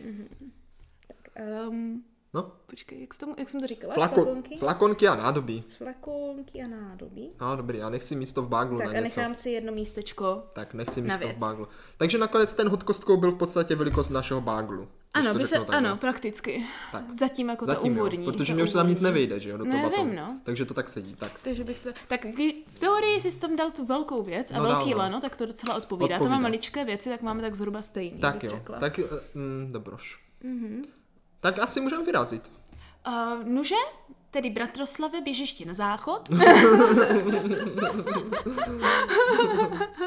[1.69, 3.95] Um, No, Počkej, jak, tomu, jak jsem to říkala?
[3.95, 4.57] flako, Flakonky?
[4.57, 5.65] flakonky a nádobí.
[5.79, 7.29] Flakonky a nádoby.
[7.41, 9.03] No, dobrý, já nechci místo v baglu Tak na a něco.
[9.21, 10.43] nechám si jedno místečko.
[10.53, 11.39] Tak nechci na místo v věc.
[11.41, 11.69] baglu.
[11.99, 14.89] Takže nakonec ten hod kostkou byl v podstatě velikost našeho baglu.
[15.15, 16.67] Ano, to by se, ano, prakticky.
[16.93, 17.15] Tak.
[17.15, 18.25] Zatím jako Zatím úvodní.
[18.25, 19.05] jo, protože mě už se tam nic úvodní.
[19.15, 20.05] nevejde, že jo, do toho Ne, batonu.
[20.05, 20.41] vím, no.
[20.43, 21.33] Takže to tak sedí, tak.
[21.45, 21.91] Takže bych to...
[22.09, 22.25] Tak
[22.67, 24.97] v teorii jsi tam dal tu velkou věc a No, velký no.
[24.99, 26.09] lano, tak to docela odpovídá.
[26.09, 26.37] To Odpovídá.
[26.37, 28.79] má maličké věci, tak máme tak zhruba stejný, Tak jo, řekla.
[28.79, 29.03] tak eh,
[29.35, 30.21] mm, dobroš.
[30.43, 30.83] Mhm.
[31.43, 32.51] Tak asi můžeme vyrazit.
[33.07, 33.75] Uh, nuže,
[34.33, 36.29] tedy Bratroslave, běžiště na záchod.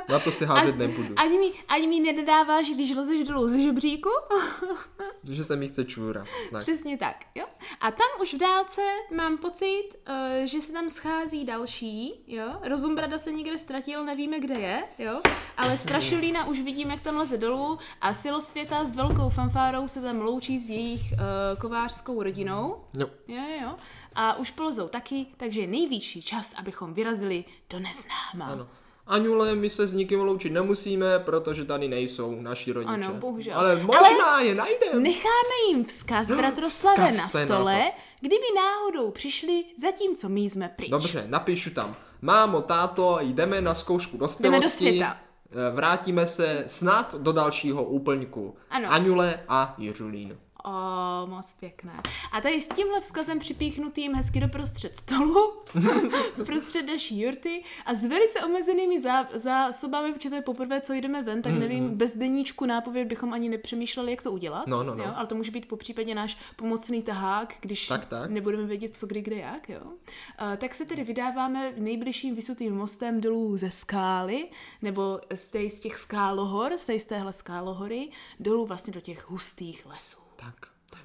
[0.09, 1.13] Na to si házet nebudu.
[1.17, 4.09] Ať mi, ať mi nedodáváš, když lezeš dolů z žebříku.
[5.29, 6.25] Že se mi chce čůra.
[6.51, 6.61] Tak.
[6.61, 7.45] Přesně tak, jo.
[7.81, 8.81] A tam už v dálce
[9.15, 12.45] mám pocit, uh, že se tam schází další, jo.
[12.63, 15.21] Rozumbrada se někde ztratil, nevíme, kde je, jo.
[15.57, 20.21] Ale Strašulína už vidím, jak tam leze dolů a Silosvěta s velkou fanfárou se tam
[20.21, 21.17] loučí s jejich uh,
[21.59, 22.75] kovářskou rodinou.
[22.97, 23.75] Jo, jo, jo.
[24.15, 28.53] A už polezou taky, takže je nejvyšší čas, abychom vyrazili do neznáma.
[28.53, 28.67] Ano.
[29.07, 32.93] Aňule, my se s nikým loučit nemusíme, protože tady nejsou naši rodiče.
[32.93, 33.59] Ano, bohužel.
[33.59, 34.99] Ale možná Ale je najdeme.
[34.99, 37.93] Necháme jim vzkaz Bratroslave vzkaz, na stole, nápad.
[38.19, 40.89] kdyby náhodou přišli, zatímco my jsme pryč.
[40.89, 41.95] Dobře, napíšu tam.
[42.21, 44.43] Mámo, táto, jdeme na zkoušku dospělosti.
[44.43, 45.17] Jdeme do světa.
[45.51, 48.57] Eh, Vrátíme se snad do dalšího úplňku.
[48.69, 48.91] Ano.
[48.91, 50.37] Aňule a Jiřulín.
[50.65, 52.01] O, moc pěkné.
[52.31, 55.53] A tady s tímhle vzkazem připíchnutým hezky doprostřed stolu,
[56.45, 61.23] prostřed naší jurty a s velice omezenými zá- zásobami, protože to je poprvé, co jdeme
[61.23, 64.67] ven, tak nevím, bez deníčku nápověd bychom ani nepřemýšleli, jak to udělat.
[64.67, 65.03] No, no, no.
[65.03, 65.13] Jo?
[65.15, 68.29] Ale to může být po případě náš pomocný tahák, když Tak, tak.
[68.29, 69.69] nebudeme vědět, co kdy, kde, jak.
[69.69, 69.81] Jo?
[69.81, 74.47] Uh, tak se tedy vydáváme nejbližším vysutým mostem dolů ze skály,
[74.81, 80.24] nebo z, z těch skálohor, z téhle skálohory, dolů vlastně do těch hustých lesů.
[80.45, 80.55] Tak.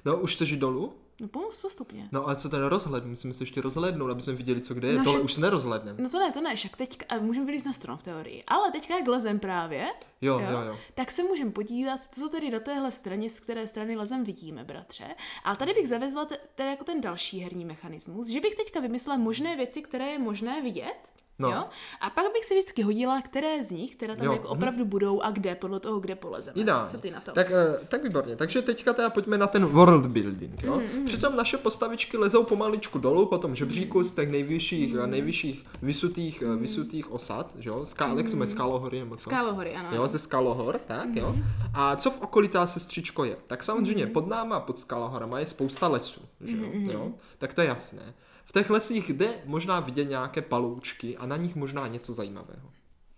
[0.05, 0.93] No, už chceš jít dolů?
[1.21, 2.09] No pomoct postupně.
[2.11, 3.05] No, ale co ten rozhled?
[3.05, 4.97] Musíme se ještě rozhlednout, aby jsme viděli, co kde je.
[4.97, 6.03] No, Tohle že- už se nerozhledneme.
[6.03, 8.43] No to ne, to ne, však teď a můžeme vylít na strom v teorii.
[8.47, 9.87] Ale teďka jak lezem právě,
[10.21, 10.77] Jo, jo, jo.
[10.95, 15.05] tak se můžeme podívat, co tedy na téhle straně, z které strany lezem vidíme, bratře.
[15.43, 16.27] Ale tady bych zavezla
[16.57, 21.11] jako ten další herní mechanismus, že bych teďka vymyslela možné věci, které je možné vidět,
[21.39, 21.49] No.
[21.49, 21.63] Jo?
[22.01, 24.57] A pak bych si vždycky hodila, které z nich, které tam Jo, jako mhm.
[24.57, 26.61] opravdu budou a kde, podle toho, kde polezeme.
[26.61, 26.89] Ideálně.
[26.89, 27.31] Co ty na to?
[27.31, 28.35] Tak, eh, tak výborně.
[28.35, 30.63] Takže teďka teda pojďme na ten world building.
[30.63, 30.81] Jo?
[30.95, 33.55] Mm, Přitom naše postavičky lezou pomaličku dolů po tom Mm.
[33.55, 37.51] žebříku z těch nejvyšších, eh, nejvyšších vysutých, eh, vysutých osad.
[37.59, 37.85] Že jo?
[37.85, 39.29] Ská, jak jsme skalohory nebo co?
[39.29, 39.89] Skálohory, ano.
[39.91, 41.29] Jo, ze Skalohor, tak jo.
[41.29, 41.43] Mhm.
[41.73, 43.37] A co v okolí ta sestřičko je?
[43.47, 44.13] Tak samozřejmě Mhm.
[44.13, 46.63] pod náma, pod Skalohorama je spousta lesů, že jo?
[46.73, 47.11] jo?
[47.37, 48.13] Tak to je jasné.
[48.51, 52.69] V těch lesích jde možná vidět nějaké paloučky a na nich možná něco zajímavého.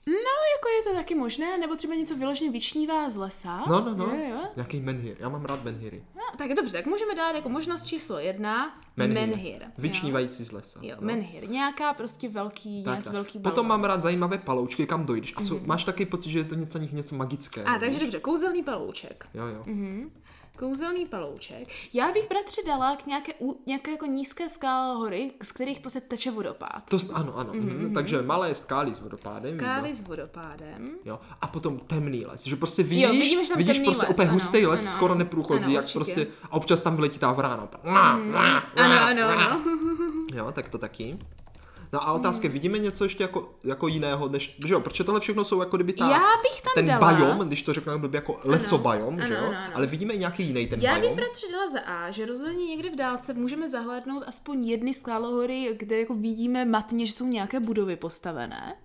[0.07, 0.13] No,
[0.55, 3.63] jako je to taky možné, nebo třeba něco vyloženě vyčnívá z lesa.
[3.69, 4.05] No, no, no.
[4.05, 4.41] Jo, jo.
[4.55, 5.17] Nějaký menhir.
[5.19, 6.03] Já mám rád menhiry.
[6.15, 9.27] No, tak dobře, tak můžeme dát jako možnost číslo jedna menhir.
[9.27, 9.67] menhir jo.
[9.77, 10.79] Vyčnívající z lesa.
[10.83, 11.07] Jo, no.
[11.07, 11.49] menhir.
[11.49, 13.13] Nějaká prostě velký, Tak, nějaký tak.
[13.13, 13.67] velký Potom balón.
[13.81, 15.33] mám rád zajímavé paloučky, kam dojdeš.
[15.35, 17.63] A jsou, máš taky pocit, že je to něco, něco magické.
[17.63, 19.27] A takže dobře, kouzelný palouček.
[19.33, 19.63] Jo, jo.
[19.65, 20.11] Mhm.
[20.57, 21.67] Kouzelný palouček.
[21.93, 26.01] Já bych bratře dala k nějaké, u- nějaké jako nízké skále hory, z kterých prostě
[26.01, 26.83] teče vodopád.
[26.89, 27.53] To, ano, ano.
[27.53, 27.93] Mm-hmm.
[27.93, 29.55] Takže malé skály s vodopádem.
[29.57, 29.95] Skály výborně.
[29.95, 30.89] s vodopádem.
[31.05, 31.19] Jo.
[31.41, 34.27] A potom temný les, že prostě vidíš, vidíme, že tam vidíš temný prostě les, úplně
[34.27, 35.97] ano, hustý les, ano, skoro neprůchozí, Ano, jak určitě.
[35.99, 37.67] prostě, a občas tam vyletí ta vrána.
[38.85, 39.63] Ano, ano, ano.
[40.33, 41.17] Jo, tak to taky.
[41.93, 45.43] No a otázka, vidíme něco ještě jako, jako jiného, než, že jo, protože tohle všechno
[45.45, 48.39] jsou jako kdyby ta, Já bych tam ten dala- bajom, když to řeknu blbě jako
[48.43, 49.75] lesobajom, ano, že jo, ano, ano.
[49.75, 51.15] ale vidíme i nějaký jiný ten Já bych bajom.
[51.15, 55.99] bratře dala za A, že rozhodně někde v dálce můžeme zahlédnout aspoň jedny skálohory, kde
[55.99, 58.75] jako vidíme matně, že jsou nějaké budovy postavené.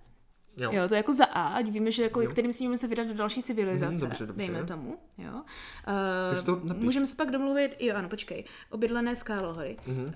[0.59, 0.71] Jo.
[0.73, 3.13] Jo, to je jako za A, ať víme, že jako, kterým smíme se vydat do
[3.13, 4.37] další civilizace, Mhm, dobře, dobře.
[4.47, 4.97] dejme tomu.
[5.17, 5.31] Jo.
[5.33, 6.83] Uh, Tak to napiš.
[6.83, 9.75] můžeme se pak domluvit, jo ano, počkej, obydlené skálohory.
[9.87, 10.03] Mhm.
[10.03, 10.09] Uh,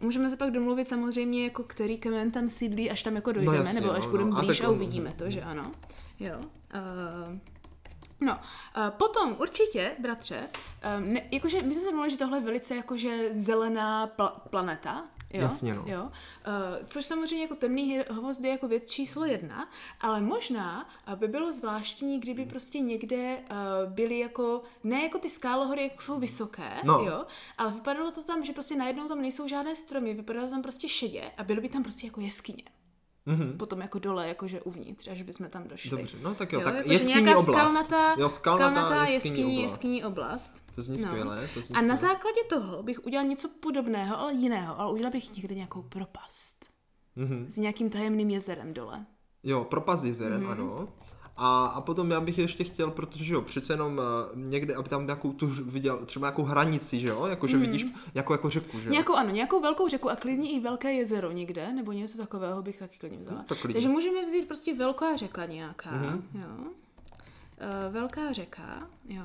[0.00, 3.74] můžeme se pak domluvit samozřejmě, jako který kmen tam sídlí, až tam jako dojdeme, jasně,
[3.80, 4.10] nebo no, až no.
[4.10, 5.72] budeme A blíž tak a on- uvidíme to, že ano.
[6.20, 6.38] Jo.
[6.38, 7.38] Uh,
[8.24, 8.38] No,
[8.90, 10.48] potom určitě, bratře,
[10.98, 15.04] um, ne, jakože my jsme se mluvili, že tohle je velice jakože zelená pla- planeta,
[15.32, 15.42] jo?
[15.42, 15.84] Jasně, no.
[15.86, 16.02] jo?
[16.02, 16.10] Uh,
[16.86, 19.68] což samozřejmě jako temný hvozd je jako věc číslo jedna,
[20.00, 25.82] ale možná by bylo zvláštní, kdyby prostě někde uh, byly jako, ne jako ty skálohory,
[25.82, 26.98] jak jsou vysoké, No.
[26.98, 27.24] jo,
[27.58, 31.30] ale vypadalo to tam, že prostě najednou tam nejsou žádné stromy, vypadalo tam prostě šedě
[31.36, 32.62] a bylo by tam prostě jako jeskyně.
[33.26, 33.58] Mhm.
[33.58, 35.90] Potom jako dole, jakože uvnitř, až bychom tam došli.
[35.90, 37.56] Dobře, no tak jo, tak jakože jeskyní nějaká oblast.
[37.72, 39.62] Skalnatá, Jo, skalnatá skalnatá jeskyní jeskyní, oblast.
[39.72, 40.62] jeskyní oblast.
[40.74, 42.14] To zní skvěle, to zní A na skvěle.
[42.14, 44.80] základě toho bych udělal něco podobného, ale jiného.
[44.80, 46.66] Ale udělal bych někde nějakou propast.
[47.16, 47.44] Mhm.
[47.48, 49.06] S nějakým tajemným jezerem dole.
[49.42, 50.88] Jo, propast jezerem, ano.
[51.36, 55.06] A, a potom já bych ještě chtěl, protože jo, přece jenom eh, někde, aby tam
[55.06, 58.88] nějakou tu viděl, třeba nějakou hranici, že jo, jako že vidíš, jako, jako řeku, že
[58.88, 58.92] jo.
[58.92, 62.78] Nějakou, ano, nějakou velkou řeku a klidně i velké jezero někde, nebo něco takového bych
[62.78, 63.38] taky klidně vzala.
[63.38, 63.74] No, tak klidně.
[63.74, 65.90] Takže můžeme vzít prostě velká řeka nějaká,
[66.34, 66.72] jo.
[67.64, 69.22] Eh, velká řeka, jo.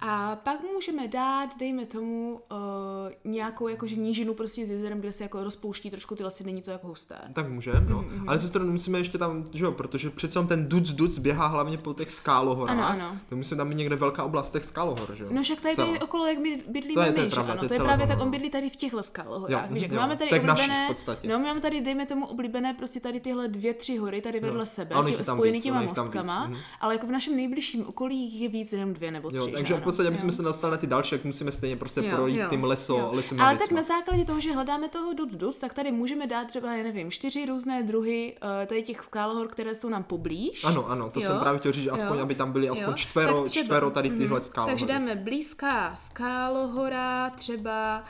[0.00, 5.22] A pak můžeme dát, dejme tomu, uh, nějakou jakože nížinu prostě s jezerem, kde se
[5.22, 7.14] jako rozpouští trošku ty lesy, není to jako husté.
[7.32, 8.02] Tak můžeme, no.
[8.02, 11.46] Mhm, Ale ze strany musíme ještě tam, že jo, protože přece ten duc duc běhá
[11.46, 12.78] hlavně po těch skálohorách.
[12.78, 13.18] Ano, ano.
[13.28, 15.30] Tak musí tam být někde velká oblast těch skálohor, že jo.
[15.32, 17.68] No však tady, tady okolo, jak my bydlíme To je- to je my, pravda, ano,
[17.68, 18.24] to je to právě tak, no.
[18.24, 19.96] on bydlí tady v těch skálohorách, Jo, jo.
[19.96, 21.28] máme tady Tak oblíbené, podstatě.
[21.28, 24.94] no máme tady, dejme tomu, oblíbené prostě tady tyhle dvě, tři hory tady vedle sebe,
[24.94, 26.56] ono jich tě, spojený těma mostkama, mhm.
[26.80, 29.52] ale jako v našem nejbližším okolí jich je víc jenom dvě nebo tři, Jo, že
[29.52, 30.22] takže v podstatě, aby Jo.
[30.22, 32.98] jsme se dostali na ty další, tak musíme stejně prostě Jo, projít jo, tím leso,
[32.98, 33.10] jo.
[33.12, 36.46] lesem Ale tak na základě toho, že hledáme toho duc duc, tak tady můžeme dát
[36.46, 40.64] třeba, já nevím, čtyři různé druhy uh, tady těch skálohor, které jsou nám poblíž.
[40.64, 42.94] Ano, ano, to Jo, jsem právě chtěl říct, že aspoň, jo, aby tam byly aspoň
[42.94, 44.40] čtvero, čtvero tady tyhle mhm.
[44.40, 44.72] skálohory.
[44.72, 48.04] Takže dáme blízká skálohora, třeba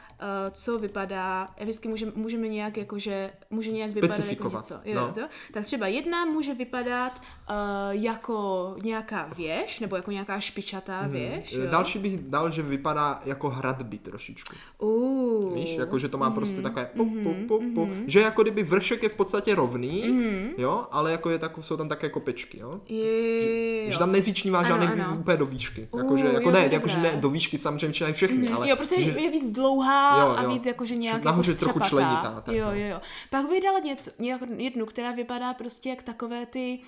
[0.51, 4.75] co vypadá, já vždycky můžeme, můžeme nějak jakože, může nějak vypadat jako něco.
[4.85, 5.13] Jo, no.
[5.15, 5.21] to?
[5.53, 7.55] Tak třeba jedna může vypadat uh,
[7.91, 11.55] jako nějaká věž, nebo jako nějaká špičatá věž.
[11.55, 11.71] Eh, jo.
[11.71, 14.57] Další bych dal, že vypadá jako hradby trošičku.
[14.79, 18.43] Uh, Víš, jako že to má prostě Mhm, takové pop, pop, pop, pop, že jako
[18.43, 20.49] kdyby vršek je v podstatě rovný, Mhm.
[20.59, 22.81] jo, ale jako je tak, jsou tam také kopečky, jo.
[22.89, 25.17] je, Že tam nevyčnívá Ano, žádný ano.
[25.19, 25.89] úplně do výšky.
[25.91, 29.11] Uh, Jakože, jako jo, ne, jakože ne do výšky samozřejmě všechny, ale jo, prostě že,
[29.11, 30.49] je víc dlouhá Jo, a jo.
[30.49, 33.01] víc jakože nějak Nahoře jako trochu členitá, tak jo, jo, jo.
[33.31, 36.81] Pak bych dala něco, nějak, jednu, která vypadá prostě jak takové ty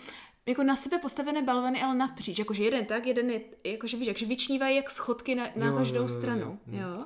[0.47, 2.39] jako na sebe postavené balvany, ale napříč.
[2.39, 5.97] Jakože jeden tak, jeden je, jakože víš, jakože vyčnívají jak schodky na, na Jo, každou
[5.97, 6.59] jo, jo, jo, stranu.
[6.67, 6.97] Jo.
[6.97, 7.05] Uh,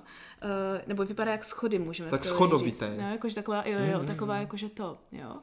[0.87, 2.87] nebo vypadá jak schody, můžeme Tak schodovité.
[2.91, 2.99] říct.
[3.01, 5.37] No, jakože taková, jo, jo, taková jakože to, jo.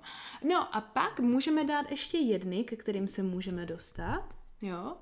[0.49, 4.23] No a pak můžeme dát ještě jedny, ke kterým se můžeme dostat.
[4.61, 4.93] Jo.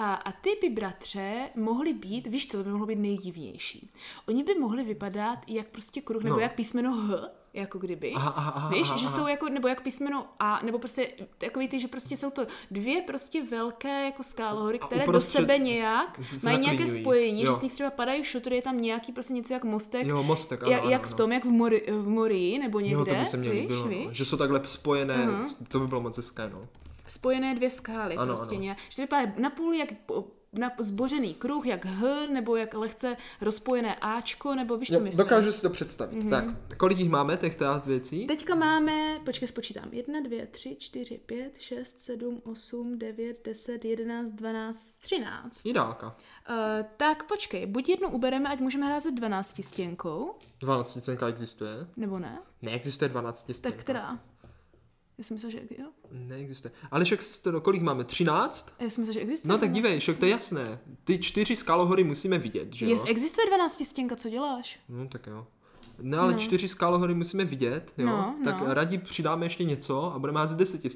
[0.00, 3.90] A, a ty by, bratře, mohly být, víš co, to by mohlo být nejdivnější.
[4.28, 6.42] Oni by mohli vypadat jak prostě kruh, nebo No.
[6.42, 8.12] jak písmeno H, jako kdyby.
[8.12, 9.16] Aha, aha, aha, víš, aha, že aha.
[9.16, 11.08] jsou jako, nebo jak písmeno A, nebo prostě
[11.38, 15.58] takový ty, že prostě jsou to dvě prostě velké jako skálohory, které do uprostřed sebe
[15.58, 17.52] nějak mají nějaké spojení, Jo.
[17.52, 20.62] že z nich třeba padají šutry, je tam nějaký prostě něco jak mostek, Jo, mostek,
[20.62, 21.10] ano, jak, ano, jak ano.
[21.10, 23.60] v tom, jak v, mori, v Morii, nebo někde, jo, to by se mě víš,
[23.60, 23.88] líbilo, no.
[23.88, 24.06] víš?
[24.10, 25.44] že jsou takhle spojené, Aha.
[25.68, 26.68] to by bylo moc hezké, no.
[27.10, 28.62] Spojené dvě skály Ano, prostě ano.
[28.62, 28.78] nějak.
[28.88, 29.88] Že to vypadá napůl jak
[30.52, 35.24] na zbořený kruh, jak H, nebo jak lehce rozpojené Ačko, nebo víš, co myslím.
[35.24, 36.16] dokážu si to představit.
[36.16, 36.30] Mhm.
[36.30, 36.44] Tak,
[36.76, 38.26] kolik jich máme, těch teda věcí?
[38.26, 39.88] Teďka máme, počkej, spočítám.
[39.92, 45.66] 1, 2, 3, 4, 5, 6, 7, 8, 9, 10, 11, 12, 13.
[45.66, 46.06] Ideálka.
[46.06, 46.14] Uh,
[46.96, 51.70] tak počkej, buď jednu ubereme, ať můžeme hrát se 12 stěnkou, 12 stěnka existuje?
[51.96, 52.38] nebo ne?
[52.62, 53.60] Neexistuje 12 stěnka.
[53.70, 54.18] Tak která?
[55.18, 55.86] Já jsem myslela, že jo.
[56.10, 56.72] Neexistuje.
[56.90, 58.04] Ale však to- kolik máme?
[58.04, 58.72] 13?
[58.80, 59.48] Já jsem myslela, že existuje.
[59.48, 60.78] No tak 12 dívej, však to je jasné.
[61.04, 62.90] Ty čtyři skalohory musíme vidět, že jo?
[62.90, 64.80] Jest, existuje 12 stěnka, co děláš?
[64.88, 65.46] No tak jo.
[66.02, 68.06] No ale čtyři skalohory musíme vidět, jo?
[68.06, 68.74] No, tak no.
[68.74, 70.90] raději přidáme ještě něco a budeme házet deseti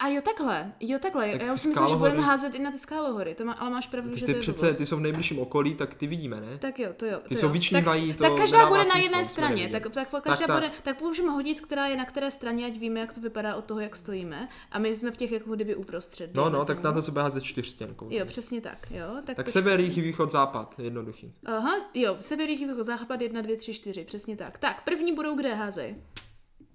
[0.00, 1.30] A jo, takhle, jo, takhle.
[1.32, 3.52] Tak Já ty už si myslím, že budeme házet i na ty skálohory, to má,
[3.52, 4.78] ale máš pravdu, Ty, že ty to je přece, blbost.
[4.78, 6.58] ty jsou v nejbližším okolí, tak ty vidíme, ne?
[6.58, 7.18] Tak jo, to jo.
[7.28, 7.52] Ty to jsou jo.
[7.52, 10.46] vyčnívají, tak, to tak každá bude na smysl, jedné musíme straně, tak, tak, Tak, každá
[10.46, 10.56] tak.
[10.56, 13.64] bude, tak můžeme hodit, která je na které straně, ať víme, jak to vypadá od
[13.64, 14.48] toho, jak stojíme.
[14.72, 16.34] A my jsme v těch jako kdyby uprostřed.
[16.34, 18.08] No, no, tak na to se bude házet čtyřstěnkou.
[18.10, 19.06] Jo, přesně tak, jo.
[19.26, 21.32] Tak, Tak sever, východ, západ, jednoduchý.
[21.44, 24.58] Aha, jo, sever, východ, západ, 1, 2, 3, 4, přesně tak.
[24.58, 25.96] Tak, první budou kde házej.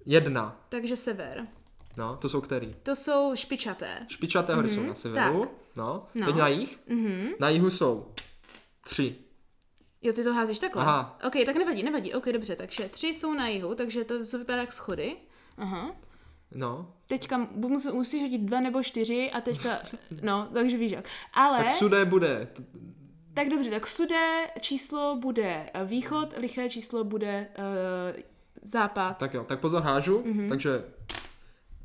[0.06, 0.60] Jedna.
[0.68, 1.46] Takže sever.
[1.96, 2.74] No, to jsou který?
[2.82, 4.06] To jsou špičaté.
[4.08, 5.40] Špičaté hory jsou na severu.
[5.40, 5.50] tak.
[5.76, 6.06] No.
[6.14, 6.26] No.
[6.26, 6.78] Teď na jih.
[6.88, 7.28] Mhm.
[7.40, 8.12] Na jihu jsou
[8.80, 9.16] tři.
[10.02, 10.82] Jo, ty to házíš takhle?
[10.82, 11.18] Aha.
[11.26, 12.14] Ok, tak nevadí, nevadí.
[12.14, 15.16] Ok, dobře, takže tři jsou na jihu, takže to, to vypadá jak schody.
[15.58, 15.96] Aha.
[16.54, 16.92] No.
[17.08, 19.78] Teďka bu- mus, musíš hodit dva nebo čtyři a teďka,
[20.22, 21.04] no, takže víš jak.
[21.34, 22.48] Ale, Tak sudé bude.
[23.34, 28.22] tak dobře, tak sudé číslo bude eh, východ, liché číslo bude uh,
[28.62, 29.18] západ.
[29.18, 30.24] Tak jo, tak pozor, hážu.
[30.48, 31.14] Takže eh,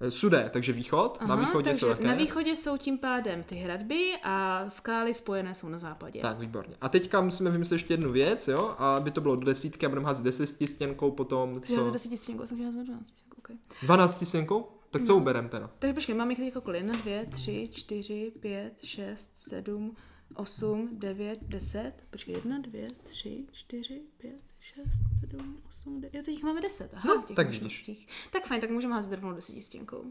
[0.10, 1.18] sudé, takže východ.
[1.28, 2.08] na východě takže jsou jaké?
[2.08, 6.20] na východě jsou tím pádem ty hradby a skály spojené jsou na západě.
[6.20, 6.76] Tak, výborně.
[6.82, 8.76] A teďka musíme vymyslet ještě jednu věc, jo?
[8.78, 10.68] A aby to bylo do desítky a budeme házet deseti
[11.12, 11.92] potom, Což já za co?
[11.92, 13.56] 10 stěnku, jsem chtěla za 12 stěnku, okay.
[13.84, 14.68] 12 stěnkou?
[14.92, 15.08] Tak No.
[15.08, 15.70] co uberem teda?
[15.80, 16.82] Takže počkej, máme jich teď kolik?
[16.82, 19.96] 1, 2, 3, 4, 5, 6, 7,
[20.36, 21.94] 8, 9, 10.
[22.10, 24.32] Počkej, 1, 2, 3, 4, 5,
[24.76, 24.86] 6,
[25.32, 26.16] 7, 8, 9.
[26.18, 26.92] Jo, teď jich máme 10.
[26.94, 28.08] Aha, No, těch tak možností.
[28.32, 30.04] Tak fajn, tak můžeme házet rovnou desítistěnkou.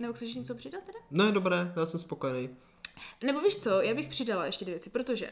[0.00, 0.98] Nebo chceš něco přidat teda?
[1.10, 2.48] No je dobré, já jsem spokojený.
[3.24, 5.30] Nebo víš co, já bych přidala ještě dvě věci, protože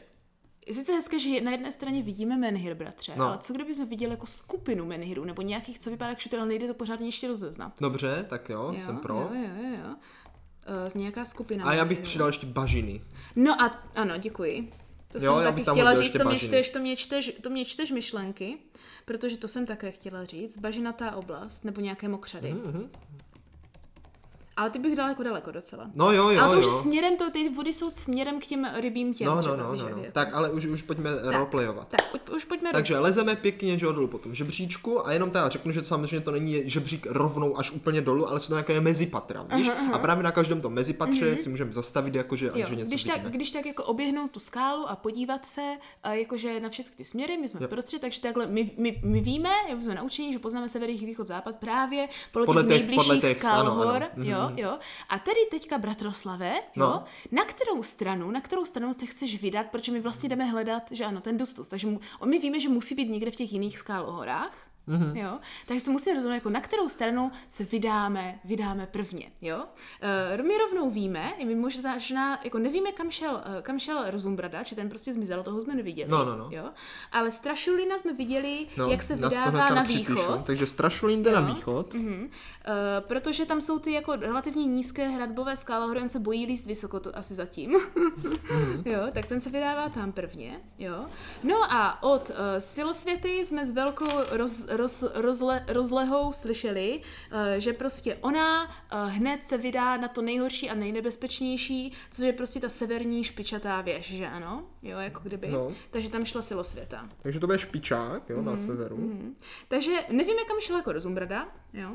[0.67, 3.25] je sice hezké, že na jedné straně vidíme menhir, bratře, No.
[3.25, 6.67] ale co kdybychom viděli jako skupinu menhirů, nebo nějakých, co vypadá jak šuter, ale nejde
[6.67, 7.81] to pořádně ještě rozeznat.
[7.81, 9.15] Dobře, tak jo, jsem pro.
[9.15, 9.95] Jo, jo, jo, jo.
[10.95, 11.65] Uh, nějaká skupina.
[11.65, 12.03] A já bych jo.
[12.03, 13.01] přidal ještě bažiny.
[13.35, 13.65] No a
[13.95, 14.71] ano, děkuji.
[15.11, 17.65] To Jo, jsem já taky chtěla říct, to mě, čteš, to, mě čteš, to mě
[17.65, 18.57] čteš myšlenky,
[19.05, 20.57] protože to jsem také chtěla říct.
[20.57, 22.53] Bažinatá oblast, nebo nějaké mokřady.
[22.53, 22.89] Mhm.
[24.57, 25.91] Ale ty bych daleko, daleko docela.
[25.95, 26.81] No jo, jo, ale to už jo.
[26.81, 29.75] směrem, to, ty vody jsou směrem k těm rybím těm No, no, třeba, no, no,
[29.83, 29.87] no.
[29.87, 30.01] jako.
[30.11, 31.87] Tak, ale už, už pojďme roleplayovat.
[31.87, 35.31] Tak, už, už pojďme Takže lezeme pěkně že jo, dolů po tom žebříčku a jenom
[35.31, 38.53] teda řeknu, že to samozřejmě to není žebřík rovnou až úplně dolů, ale jsou to
[38.53, 39.69] nějaké mezipatra, víš?
[39.93, 43.21] A právě na každém tom mezipatře si můžeme zastavit jakože, Jo, že něco když, tak,
[43.31, 45.61] když tak jako oběhnout tu skálu a podívat se
[46.03, 49.21] a jakože na všechny ty směry, my jsme v prostředí, takže takhle my, my, my
[49.21, 52.79] víme, jak jsme naučení, že poznáme sever, jih, východ, západ právě podle, Podle těch těch-
[52.79, 54.07] nejbližších podle těch, skál ano, hor, ano.
[54.15, 54.27] Mhm.
[54.49, 54.79] Jo, jo.
[55.09, 57.03] A tedy teďka, bratroslave, jo, No.
[57.31, 61.05] na kterou stranu, na kterou stranu se chceš vydat, protože my vlastně jdeme hledat, že
[61.05, 64.57] ano, ten dostus, takže mu, my víme, že musí být někde v těch jiných skálohorách.
[64.87, 65.15] Mm-hmm.
[65.17, 65.39] Jo?
[65.65, 69.31] Takže se musíme rozhodnout, jako na kterou stranu se vydáme, vydáme prvně.
[69.41, 69.57] Jo?
[70.39, 74.63] Uh, my rovnou víme, i my možná, jako nevíme, kam šel, eh, kam šel Rozumbrada,
[74.63, 76.11] či ten prostě zmizel, toho jsme neviděli.
[76.11, 76.49] No, no, no.
[76.51, 76.69] Jo?
[77.11, 80.13] Ale Strašulina jsme viděli, No, jak se vydává na připíšu.
[80.13, 80.45] východ.
[80.45, 81.93] Takže Strašulín jde na východ.
[81.93, 82.21] Mhm.
[82.21, 82.29] Uh,
[83.07, 87.17] protože tam jsou ty jako relativně nízké hradbové skálohory, on se bojí líst vysoko, to
[87.17, 87.71] asi zatím.
[87.71, 88.83] Mhm.
[88.85, 91.05] jo, tak ten se vydává tam prvně, jo.
[91.43, 97.73] No a od uh, Silosvěty jsme s velkou roz, roz, rozle, rozlehou slyšeli, uh, že
[97.73, 98.71] prostě ona uh,
[99.09, 104.05] hned se vydá na to nejhorší a nejnebezpečnější, což je prostě ta severní špičatá věž,
[104.05, 104.63] že ano?
[104.81, 105.47] Jo, jako kdyby.
[105.47, 105.67] No.
[105.91, 107.09] Takže tam šla Silosvěta.
[107.21, 108.97] Takže to bude špičák, jo, na severu.
[108.97, 109.35] Mhm.
[109.67, 111.91] Takže nevíme, kam šel jako Rozumbrada, jo.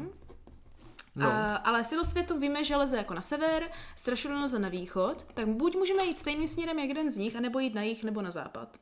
[1.17, 1.27] No.
[1.27, 3.62] A, ale silosvětu víme, že leze jako na sever,
[3.97, 7.59] strašidlo leze na východ, tak buď můžeme jít stejným směrem jak jeden z nich, anebo
[7.59, 8.79] jít na jih nebo na západ.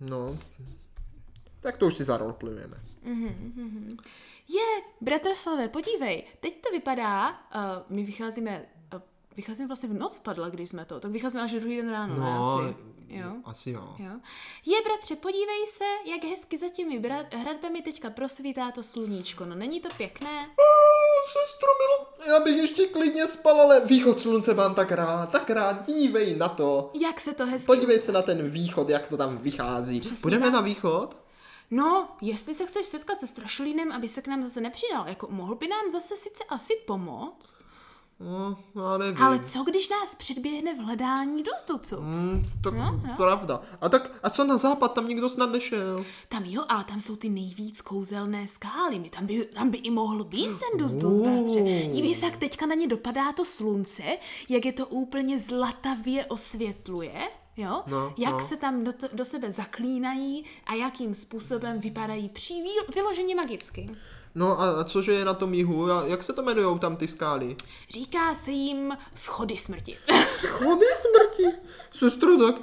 [0.00, 0.38] No.
[1.64, 2.76] Tak to už si zaroleplayujeme.
[4.48, 7.36] Je, bratrslave, podívej, teď to vypadá, uh,
[7.88, 9.00] my vycházíme, uh,
[9.36, 12.20] vycházíme vlastně v noc padla, když jsme to, tak vycházíme až druhý den ráno, ne,
[12.20, 12.76] No, asi.
[13.08, 13.32] Jo.
[13.44, 13.94] asi jo.
[13.98, 14.10] Jo.
[14.66, 19.44] Je, bratře, podívej se, jak hezky za těmi bra- hradbami teďka prosvítá to sluníčko.
[19.44, 20.48] No není to pěkné?
[21.32, 25.86] Sestro Milo, já bych ještě klidně spal, ale východ slunce mám tak rád, tak rád,
[25.86, 26.90] dívej na to.
[27.00, 27.66] Jak se to hezky...
[27.66, 30.00] Podívej se na ten východ, jak to tam vychází.
[30.00, 30.52] Přesně Půjdeme tak.
[30.54, 31.16] na východ?
[31.70, 35.54] No, jestli se chceš setkat se Strašulínem, aby se k nám zase nepřidal, jako mohl
[35.54, 37.56] by nám zase sice asi pomoct,
[38.20, 39.22] No, já nevím.
[39.22, 41.96] ale co když nás předběhne v hledání dostucu?
[41.96, 43.14] Hmm, tak No, no.
[43.16, 43.60] pravda.
[43.80, 46.04] A tak, a co na západ, tam nikdo snad nešel.
[46.28, 48.98] Tam jo, ale tam jsou ty nejvíc kouzelné skály.
[48.98, 51.60] My tam by, tam by i mohl být ten dostus, bratře.
[51.92, 54.02] Dívej se, jak teďka na ně dopadá to slunce,
[54.48, 57.30] jak je to úplně zlatavě osvětluje.
[57.56, 57.82] Jo?
[57.86, 58.40] No, jak no.
[58.40, 62.62] se tam do, to, do sebe zaklínají a jakým způsobem vypadají pří,
[62.94, 63.90] vyloženě magicky.
[64.34, 65.90] No a, a cože je na tom jihu?
[65.92, 67.56] A jak se to jmenujou tam ty skály?
[67.90, 69.96] Říká se jim schody smrti.
[70.26, 71.56] Schody smrti.
[71.92, 72.54] Sestro, tak,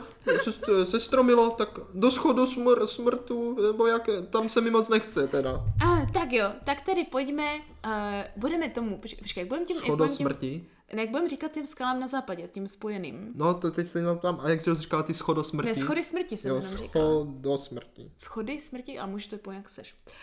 [0.44, 5.28] sestro, sestro Milo, tak do schodu smr, smrtu, nebo jak, tam se mi moc nechce
[5.28, 5.64] teda.
[5.86, 7.56] A, tak jo, tak tedy pojďme,
[7.86, 7.92] uh,
[8.36, 10.68] budeme tomu, počkej, jak budeme tím, budeme tím, smrti.
[10.94, 13.32] ne, jak budeme říkat těm skalám na západě, tím spojeným.
[13.36, 15.70] No, to teď se jenom tam, a jak jsi říkal, ty schodo smrti?
[15.70, 17.06] Ne, schody smrti jsem Jo, jenom říkala.
[17.06, 18.12] schodo smrti.
[18.18, 19.96] Schody smrti, ale můžeš to pojít, jak seš.
[20.08, 20.14] Uh,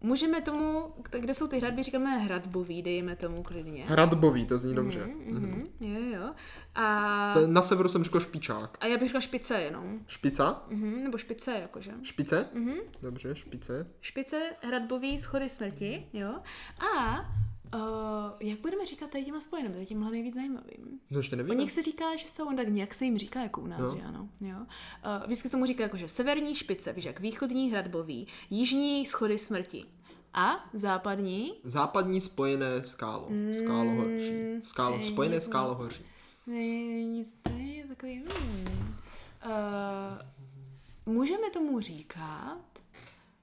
[0.00, 3.84] můžeme tomu, kde jsou ty hradby, říkáme hradbový, dejme tomu klidně.
[3.88, 5.06] Hradbový, to zní dobře.
[5.26, 6.30] Mhm, jo, jo.
[6.74, 8.76] A, Na severu jsem řekl špičák.
[8.80, 9.94] a já bych řekla špice jenom.
[10.06, 10.62] Špica?
[10.68, 11.92] Mhm, nebo špice, jakože.
[12.02, 12.46] Špice?
[13.02, 13.86] Dobře, špice.
[14.00, 16.34] Špice, hradbový, schody smrti, jo.
[16.96, 17.16] A
[17.74, 17.80] uh,
[18.40, 21.00] jak budeme říkat tady těma spojeným, tady tímhle nejvíc zajímavým?
[21.10, 21.58] No ještě O nevím.
[21.58, 23.96] nich se říká, že jsou, tak nějak se jim říká jako u nás, No.
[23.96, 24.28] že ano.
[24.40, 24.56] Jo.
[24.58, 29.38] Uh, vždycky se tomu říká jako, že severní špice, víš, jak východní hradbový, jižní schody
[29.38, 29.84] smrti.
[30.34, 33.28] A západní, Západní spojené skálo.
[33.58, 34.32] Skálohoří.
[34.62, 35.50] Skálo, Mm, spojené nic moc.
[35.50, 36.04] skálohoří.
[36.46, 38.16] ne, nic, to je takový...
[38.16, 38.94] Hmm.
[39.46, 42.58] Uh, můžeme tomu říkat,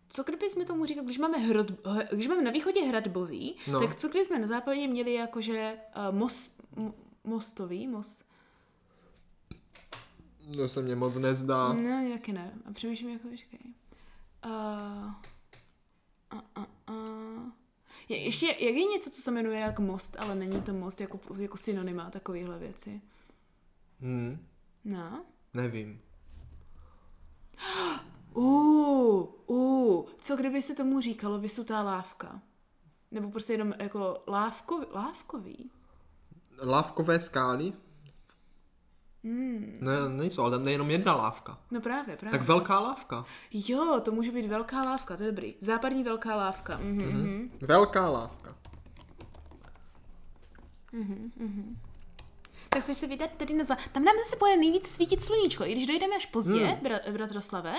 [0.09, 1.67] co kdyby jsme tomu říkali, když máme, hrad,
[2.11, 3.73] když máme na východě hradbový, No.
[3.73, 3.87] no.
[3.87, 5.77] tak co když jsme na západě měli jakože
[6.09, 6.93] uh, mos, mo,
[7.23, 8.25] mostový, most,
[10.55, 11.67] To se mně moc nezdá.
[11.73, 12.53] No, mě taky ne.
[12.65, 13.59] A přemýšlím jako, počkej.
[14.45, 15.11] Uh,
[16.33, 17.49] uh, uh, uh.
[18.09, 21.19] Je, ještě, jak je něco, co se jmenuje jak most, ale není to most, jako,
[21.37, 23.01] jako synonyma takovýhle věci?
[24.01, 24.45] Hm,
[24.85, 25.25] No.
[25.53, 26.01] nevím.
[28.33, 32.41] Uh, uh, co kdyby se tomu říkalo vysutá lávka?
[33.11, 35.71] Nebo prostě jenom jako lávko, lávkový?
[36.63, 37.73] Lávkové skály?
[39.23, 39.77] Hmm.
[39.81, 41.57] Ne, nejsou, ale tam je jenom jedna lávka.
[41.71, 42.39] No právě, právě.
[42.39, 43.25] Tak velká lávka.
[43.51, 45.55] Jo, to může být velká lávka, to je dobrý.
[45.59, 46.77] Západní velká lávka.
[46.77, 47.51] Mhm, mhm.
[47.61, 48.55] Velká lávka.
[52.69, 53.75] Tak chceš se vydat tedy na za...
[53.91, 56.75] Tam nám zase bude nejvíc svítit sluníčko, i když dojdeme až pozdě, Hmm.
[56.77, 57.75] bra- bratroslave,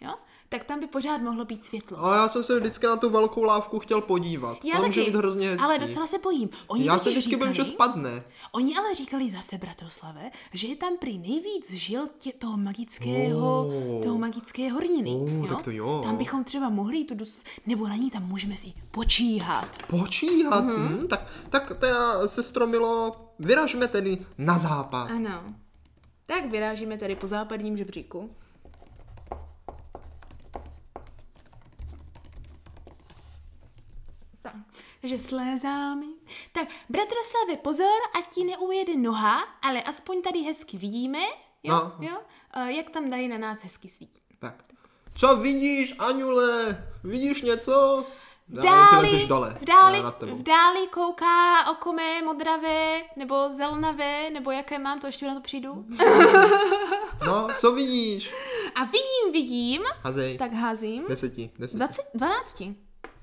[0.00, 0.14] jo,
[0.50, 2.04] tak tam by pořád mohlo být světlo.
[2.04, 4.64] A já jsem se vždycky na tu velkou lávku chtěl podívat.
[4.64, 5.64] Já může taky, být hrozně hezký.
[5.64, 6.48] ale docela se bojím.
[6.66, 8.22] Oni Já se vždycky bojím, že spadne.
[8.52, 14.02] Oni ale říkali zase, bratroslave, že je tam prý nejvíc žil tě, toho magického, Oh.
[14.02, 15.10] toho magické horniny.
[15.10, 15.46] Oh, jo?
[15.54, 16.00] tak to jo.
[16.04, 19.68] Tam bychom třeba mohli tu dus, nebo na ní tam můžeme si počíhat.
[19.86, 20.76] Počíhat, Mhm.
[20.76, 21.02] mm-hmm.
[21.04, 21.08] hm?
[21.08, 25.10] tak, tak teda, sestro Milo, vyražme tedy na západ.
[25.10, 25.42] Ano.
[26.26, 28.30] Tak vyrážíme tedy po západním žebříku.
[35.00, 36.06] Tak, takže slézáme.
[36.52, 41.18] Tak, bratroslave, pozor, ať ti neujede noha, ale aspoň tady hezky vidíme,
[41.62, 41.92] jo, No.
[42.00, 42.16] jo,
[42.66, 44.20] jak tam dají na nás hezky svítí.
[44.38, 44.54] Tak.
[45.14, 46.84] Co vidíš, Aňule?
[47.04, 48.04] Vidíš něco?
[48.48, 49.56] V dáli, dole.
[49.60, 55.26] v dáli, v dáli kouká oko mé modravé, nebo zelnavé, nebo jaké mám, to ještě
[55.26, 55.84] na to přijdu.
[57.26, 58.30] No, co vidíš?
[58.74, 60.38] A vidím, vidím, Hazej.
[60.38, 61.04] tak házím.
[61.08, 61.76] Deseti, deseti.
[61.78, 62.62] 20, 12.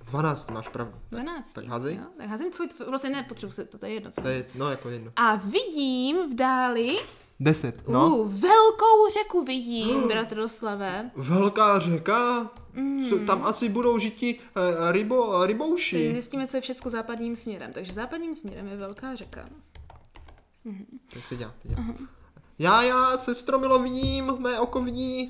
[0.06, 0.93] 12, máš pravdu.
[1.12, 1.53] 12.
[1.53, 1.95] Tak házej.
[1.95, 4.12] Jo, tak házím tvůj, tvůj, vlastně nepotřebuji se, to, to je jedno.
[4.12, 4.22] Co.
[4.22, 5.12] To je, no, jako jedno.
[5.16, 6.97] A vidím v dáli,
[7.39, 8.18] Deset, no.
[8.18, 11.12] uh, velkou řeku vidím, bratroslave.
[11.16, 12.49] Velká řeka?
[12.74, 13.26] Mm.
[13.28, 16.12] Tam asi budou žiti eh, rybo, Teď rybouši.
[16.12, 17.74] zjistíme, co je všechno západním směrem.
[17.74, 19.49] Takže západním směrem je velká řeka.
[21.14, 21.78] Tak teď já, teď já.
[22.60, 25.30] Já, já, sestro Milo, vidím, mé oko vidí.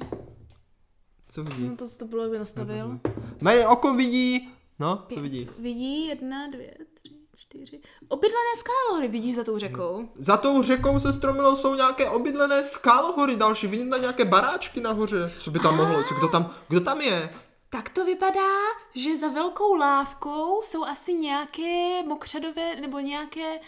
[1.30, 1.70] Co vidí?
[1.70, 3.00] No to to bylo, by nastavil.
[3.42, 4.55] Mé oko vidí.
[4.80, 5.50] No, co vidí?
[5.60, 7.82] Vidí jedna, dvě, tři, čtyři.
[8.08, 10.10] Obydlené skálory vidíš za tou řekou.
[10.16, 13.68] Za tou řekou se stromilo jsou nějaké obydlené skálohory další.
[13.68, 15.34] Vidím tam nějaké baráčky nahoře.
[15.40, 16.04] Co by tam mohlo?
[16.04, 17.30] Co, kdo tam, kdo tam je?
[17.70, 18.52] Tak to vypadá,
[18.96, 23.62] že za velkou lávkou jsou asi nějaké mokřadové nebo nějaké uh,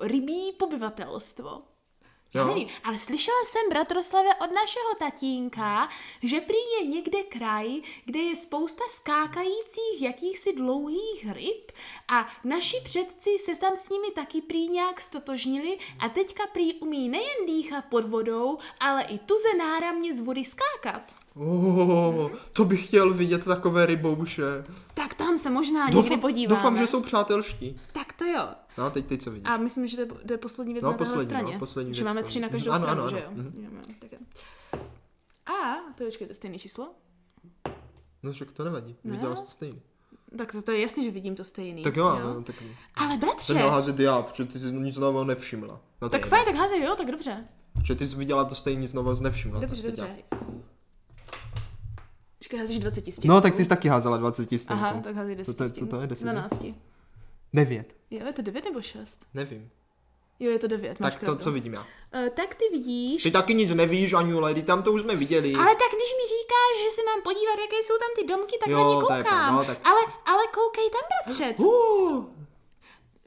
[0.00, 1.62] rybí pobyvatelstvo.
[2.34, 2.46] Jo.
[2.46, 5.88] nevím, ale slyšela jsem, bratroslave, od našeho tatínka,
[6.22, 11.72] že prý je někde kraj, kde je spousta skákajících jakýchsi dlouhých ryb
[12.08, 17.08] a naši předci se tam s nimi taky prý nějak stotožnili a teďka prý umí
[17.08, 21.02] nejen dýchat pod vodou, ale i tuze náramně z vody skákat.
[21.36, 24.42] Oh, to bych chtěl vidět takové rybouše.
[24.94, 26.56] Tak tam se možná někdy podíváme.
[26.56, 27.80] doufám, že jsou přátelští.
[27.92, 28.48] Tak to jo.
[28.78, 29.48] No, teď, teď co vidíš?
[29.48, 31.52] A myslím, že to je, to je poslední věc No, na poslední, straně.
[31.52, 33.36] no, poslední že věc máme tři na každou Ano, stranu, ano, že ano.
[33.36, 33.42] jo?
[33.42, 33.64] Mhm.
[33.64, 34.18] Jo, jo, tak jo.
[35.54, 36.94] A, to počkej, to je stejné číslo?
[38.22, 38.96] No, však to nevadí.
[39.04, 39.12] Ne?
[39.12, 39.80] Viděla jsi to stejný.
[40.38, 41.82] Tak to, to je jasný, že vidím to stejný.
[41.82, 42.56] Tak jo, no, tak
[42.94, 45.80] Ale jsem bratře, měl házet já, protože ty jsi nic nového nevšimla.
[46.02, 47.44] No, tak je fajn, tak házej, jo, tak dobře.
[47.72, 49.60] Protože ty jsi viděla to stejně nic nového nevšimla.
[49.60, 50.16] Dobře, dobře.
[50.32, 50.38] já.
[52.38, 53.28] Počkej, házíš 20 stěnků.
[53.28, 54.72] No, tak ty jsi taky házela 20 stěnků.
[54.72, 56.24] Aha, tak házej 10 to, to, to, to je 10.
[56.24, 56.32] ne?
[56.32, 56.64] 12.
[57.54, 57.94] 9.
[58.10, 59.26] Jo, je to 9 nebo 6?
[59.34, 59.70] Nevím.
[60.40, 61.80] Jo, je to 9, máš Tak to, co vidím já?
[61.80, 63.22] Uh, tak ty vidíš...
[63.22, 65.54] Ty taky nic nevíš, Aňule, ty tam to už jsme viděli.
[65.54, 68.68] Ale tak když mi říkáš, že si mám podívat, jaké jsou tam ty domky, tak
[68.68, 69.22] Jo, na ně koukám.
[69.22, 71.54] pravda, no, tak- ale, ale koukej tam, bratře.
[71.64, 72.24] Uh,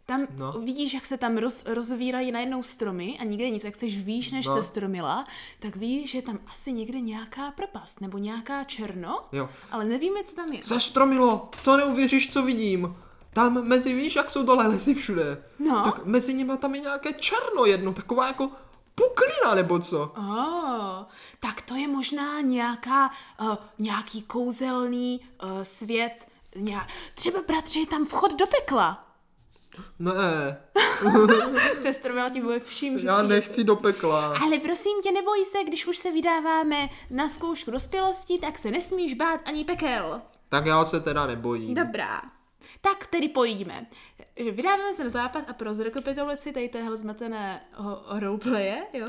[0.07, 0.51] Tam No.
[0.51, 3.63] vidíš, jak se tam roz, rozvírají najednou stromy a nikde nic.
[3.63, 4.53] Jak seš výš, než No.
[4.55, 5.26] se stromila,
[5.59, 9.49] tak víš, že tam asi někde nějaká propast nebo nějaká černo, jo.
[9.71, 10.63] ale nevíme, co tam je.
[10.63, 12.95] Sestromilo, to neuvěříš, co vidím.
[13.36, 15.43] Tam mezi, víš, jak jsou dole lesy všude.
[15.59, 15.83] No.
[15.83, 18.49] Tak mezi nimi tam je nějaké černo jedno, taková jako
[18.95, 20.13] puklina nebo co.
[20.17, 21.03] Oh,
[21.39, 23.11] tak to je možná nějaká,
[23.41, 26.27] uh, nějaký kouzelný uh, svět.
[26.55, 26.88] Nějak...
[27.15, 29.07] Třeba, bratře, je tam vchod do pekla.
[29.99, 30.57] Ne,
[31.81, 34.38] Sestra ti bude vším já nechci do pekla.
[34.38, 39.13] Ale prosím tě, neboj se, když už se vydáváme na zkoušku dospělosti, tak se nesmíš
[39.13, 40.21] bát ani pekel.
[40.49, 41.73] Tak já se teda nebojím.
[41.73, 42.34] Dobrá.
[42.86, 43.86] Tak tedy pojďme.
[44.43, 49.07] Že Vydáváme se na západ a pro zrekapitulaci tady téhle zmatené ho- roleplaye, jo,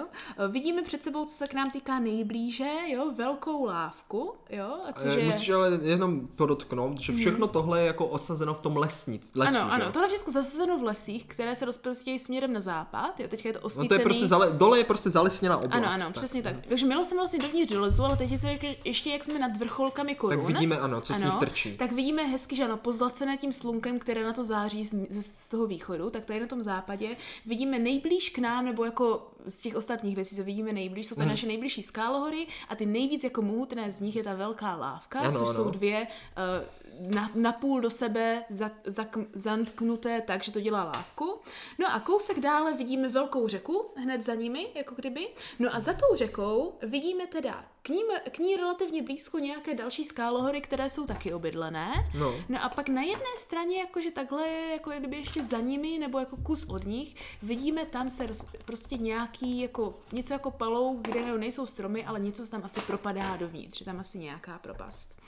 [0.48, 5.14] vidíme před sebou, co se k nám týká nejblíže, jo, velkou lávku, jo, a což
[5.16, 5.24] je...
[5.26, 9.62] Musíš ale jenom podotknout, že všechno tohle je jako osazeno v tom lesnic, lesu, Mhm.
[9.62, 9.90] Ano, ano, jo?
[9.92, 13.52] tohle je všechno zasazeno v lesích, které se rozprostějí směrem na západ, jo, teďka je
[13.52, 13.88] to No osvícený.
[13.88, 15.72] to je prostě zale, dole je prostě zalesněná oblast.
[15.74, 16.54] Ano, ano, přesně tak.
[16.68, 19.56] Takže měla jsem vlastně dovnitř do lesu, ale teď si řekl, ještě jak jsme nad
[19.56, 20.36] vrcholkami korun.
[20.38, 21.76] Tak vidíme, ano, co z nich trčí.
[21.76, 25.66] Tak vidíme hezky, že ano, pozlacené tím slunkem, které na to září z, z, toho
[25.66, 30.16] východu, tak tady na tom západě vidíme nejblíž k nám, nebo jako z těch ostatních
[30.16, 31.28] věcí, co vidíme nejblíž, jsou to Mhm.
[31.30, 35.38] naše nejbližší skálohory a ty nejvíc jako mohutné z nich je ta velká lávka, Ano,
[35.38, 35.54] což ano.
[35.54, 41.38] jsou dvě uh, na, napůl do sebe za, za, zantknuté tak, že to dělá lávku.
[41.78, 45.28] No a kousek dále vidíme velkou řeku, hned za nimi, jako kdyby.
[45.58, 50.04] No a za tou řekou vidíme teda k ní, k ní relativně blízko nějaké další
[50.04, 51.92] skálohory, které jsou taky obydlené.
[52.18, 52.34] No.
[52.48, 56.36] No a pak na jedné straně, jakože takhle, jako kdyby ještě za nimi, nebo jako
[56.36, 61.38] kus od nich, vidíme tam se roz, prostě nějaký, jako něco jako palouk, kde ne-
[61.38, 65.22] nejsou stromy, ale něco se tam asi propadá dovnitř, je tam asi nějaká propast.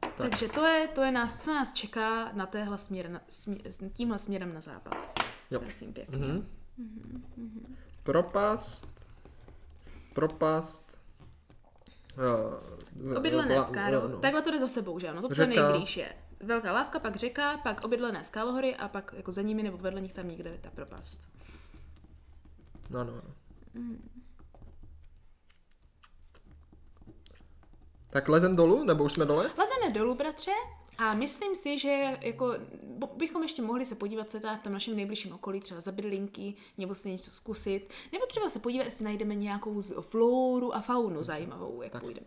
[0.00, 0.14] Tak.
[0.16, 3.58] Takže to je, to je nás, co nás čeká na téhle směr, na, smě,
[3.92, 4.94] tímhle směrem na západ.
[5.50, 5.60] Jo.
[5.60, 6.18] Prosím pěkně.
[6.18, 6.46] Mhm.
[8.02, 8.88] Propast.
[10.14, 10.92] Propast.
[13.02, 14.18] Uh, Obydlené skálo, no.
[14.18, 15.22] takhle to jde za sebou, že ano?
[15.22, 15.68] To, co je Řeka.
[15.70, 19.78] nejblíž je velká lávka, pak řeka, pak obydlené skálohory a pak jako za nimi nebo
[19.78, 21.28] vedle nich tam někde je ta propast.
[22.92, 23.22] No, no, no.
[28.10, 29.50] Tak lezem dolů, nebo už jsme dole?
[29.58, 30.50] Lezeme dolů, bratře,
[30.98, 32.54] a myslím si, že jako
[33.16, 35.92] bychom ještě mohli se podívat, co je tam v tom našem nejbližším okolí, třeba za
[35.92, 40.80] bydlinky, nebo si něco zkusit, nebo třeba se podívat, jestli najdeme nějakou z- floru a
[40.80, 42.26] faunu zajímavou, jak půjdeme.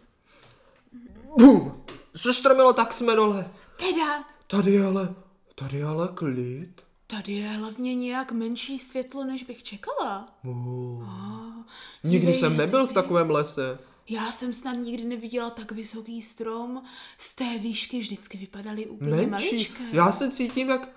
[1.38, 1.84] Bum!
[2.16, 3.51] Sestromilo, tak jsme dole.
[3.78, 5.16] Teda, Tady je ale,
[5.55, 6.82] tady je ale klid.
[7.08, 10.38] Tady je hlavně nějak menší světlo, než bych čekala.
[10.43, 11.03] Uh.
[11.10, 11.66] Ah,
[12.03, 13.03] Nikdy jsem nebyl v dívej.
[13.03, 13.80] takovém lese.
[14.10, 16.84] Já jsem snad nikdy neviděla tak vysoký strom.
[17.18, 19.30] Z té výšky vždycky vypadaly úplně Menší.
[19.30, 19.84] maličké.
[19.91, 20.89] Já se cítím jak,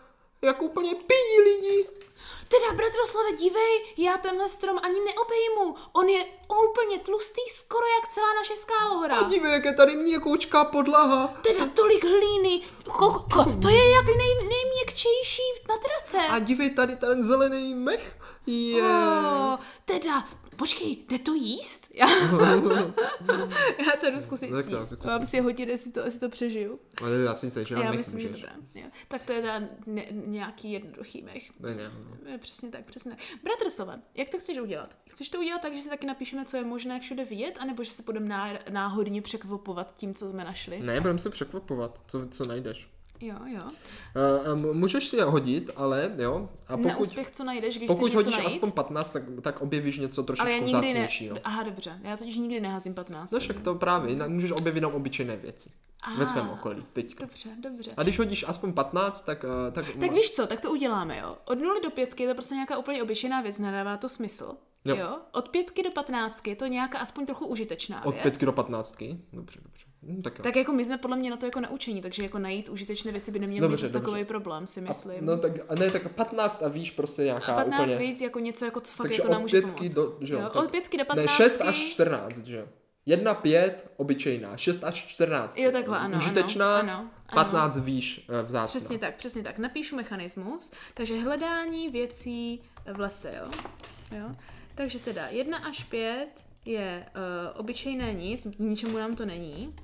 [0.43, 1.89] jak úplně pijí lidi.
[2.49, 5.77] Teda, bratroslave, dívej, já tenhle strom ani neobejmu.
[5.93, 6.25] On je
[6.69, 9.17] úplně tlustý, skoro jak celá naše skálohora.
[9.17, 11.35] A dívej, jak je tady měkoučká podlaha.
[11.43, 12.61] Teda tolik hlíny.
[12.85, 16.19] Ko, ko, to je jak nej, nejměkčejší matrace.
[16.19, 18.17] A dívej, tady ten zelený mech.
[18.47, 18.83] Je.
[18.83, 20.29] Oh, teda,
[20.59, 21.89] počkej, jde to jíst?
[21.95, 22.09] Já,
[23.87, 24.91] já to jdu zkusit Tak to, jíst.
[24.91, 26.81] tak Mám si hodit, jestli to, jestli to přežiju.
[27.03, 28.53] Ale já si se, že Já myslím, že dobré.
[28.75, 28.87] Jo.
[29.09, 31.61] Tak to je teda ne, nějaký jednoduchý mech.
[31.61, 31.91] Ne, ne,
[32.25, 32.31] ne.
[32.33, 33.21] Je, Přesně tak, přesně tak.
[33.45, 34.91] Bratrslava, jak to chceš udělat?
[35.11, 37.91] Chceš to udělat tak, že si taky napíšeme, co je možné všude vidět, anebo že
[37.91, 40.81] se budeme ná, náhodně překvapovat tím, co jsme našli?
[40.81, 42.89] Ne, budeme se překvapovat, co, co najdeš.
[43.21, 43.63] Jo, jo.
[44.55, 46.49] Uh, můžeš si je hodit, ale jo.
[46.69, 48.47] A Na pokud, úspěch, co najdeš, když pokud hodíš najít?
[48.47, 51.09] aspoň 15, tak, tak objevíš něco trošičku ale já nikdy ne...
[51.45, 52.01] Aha, dobře.
[52.03, 53.31] Já totiž nikdy neházím 15.
[53.31, 55.71] No však to právě, jinak můžeš objevit jenom obyčejné věci.
[56.19, 57.21] Ve svém okolí, teď.
[57.21, 57.91] Dobře, dobře.
[57.97, 59.45] A když hodíš aspoň 15, tak...
[59.45, 61.37] Uh, tak, Tak víš co, tak to uděláme, jo.
[61.45, 64.57] Od 0 do 5 je to prostě nějaká úplně obyčejná věc, nedává to smysl.
[64.85, 64.97] Jo.
[64.97, 65.19] Jo.
[65.33, 68.23] Od 5 do 15 je to nějaká aspoň trochu užitečná Od věc.
[68.23, 68.99] 5 do 15.
[69.33, 69.88] Dobře, dobře.
[70.03, 70.43] Hm, tak jo.
[70.43, 73.31] Tak jako my jsme podle mě na to jako naučení, takže jako najít užitečné věci
[73.31, 75.27] by neměl Dobře, být takový problém, si myslím.
[75.27, 77.97] No tak, a ne, tak 15 a víš prostě nějaká 15 úplně...
[77.97, 79.93] víc jako něco, jako co fakt Takže jako nám může pomoct.
[79.93, 80.17] do...
[80.21, 81.31] Že jo, jo, tak- od pětky do Ne, 15.
[81.37, 82.67] 6 až 14, že jo.
[83.07, 84.57] 1, 5, obyčejná.
[84.57, 85.59] 6 až 14.
[85.59, 88.67] Jo, takhle, ano, Užitečná, ano, ano, 15 výš eh, vzácná.
[88.67, 89.59] Přesně tak, přesně tak.
[89.59, 93.51] Napíšu mechanismus, takže hledání věcí v lese, jo.
[94.19, 94.37] jo?
[94.75, 96.29] Takže teda 1 až 5
[96.65, 99.75] je uh, obyčejné nic, ničemu nám to není.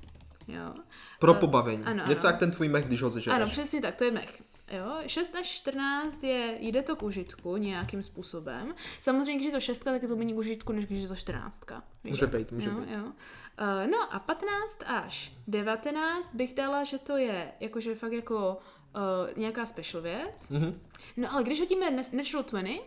[0.47, 0.73] Jo.
[1.19, 1.83] Pro Eh, pobavení.
[1.83, 2.29] ano, Něco ano.
[2.29, 3.35] jak ten tvůj mech, když ho zežereš.
[3.41, 4.43] Ano, přesně tak, to je mech.
[4.71, 8.75] Jo, 6 až 14 je, jde to k užitku nějakým způsobem.
[8.99, 11.15] Samozřejmě, když je to 6, tak je to méně k užitku, než když je to
[11.15, 11.63] 14.
[12.03, 12.91] Víš Může být, může jo, být.
[12.91, 13.03] Jo.
[13.03, 18.57] Uh, no a 15 až 19 bych dala, že to je jakože fakt jako
[18.95, 20.49] uh, nějaká special věc.
[20.49, 20.81] Mhm.
[21.17, 22.79] No ale když hodíme na- Natural 20,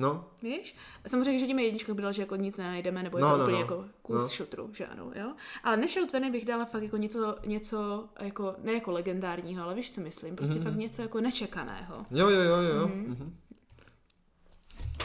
[0.00, 0.74] No, Víš?
[1.06, 3.42] Samozřejmě, když hodíme jedničku, bych dala, že jako nic nenajdeme, nebo je No, to no,
[3.44, 3.60] úplně no.
[3.60, 4.28] jako kus No.
[4.28, 5.32] šutru, že ano, jo?
[5.64, 10.00] Ale 20 bych dala fakt jako něco, něco jako, ne jako legendárního, ale víš, co
[10.00, 10.36] myslím?
[10.36, 10.64] Prostě Mhm.
[10.64, 12.06] fakt něco jako nečekaného.
[12.10, 12.88] jo, jo, jo, jo.
[12.88, 13.36] Mhm.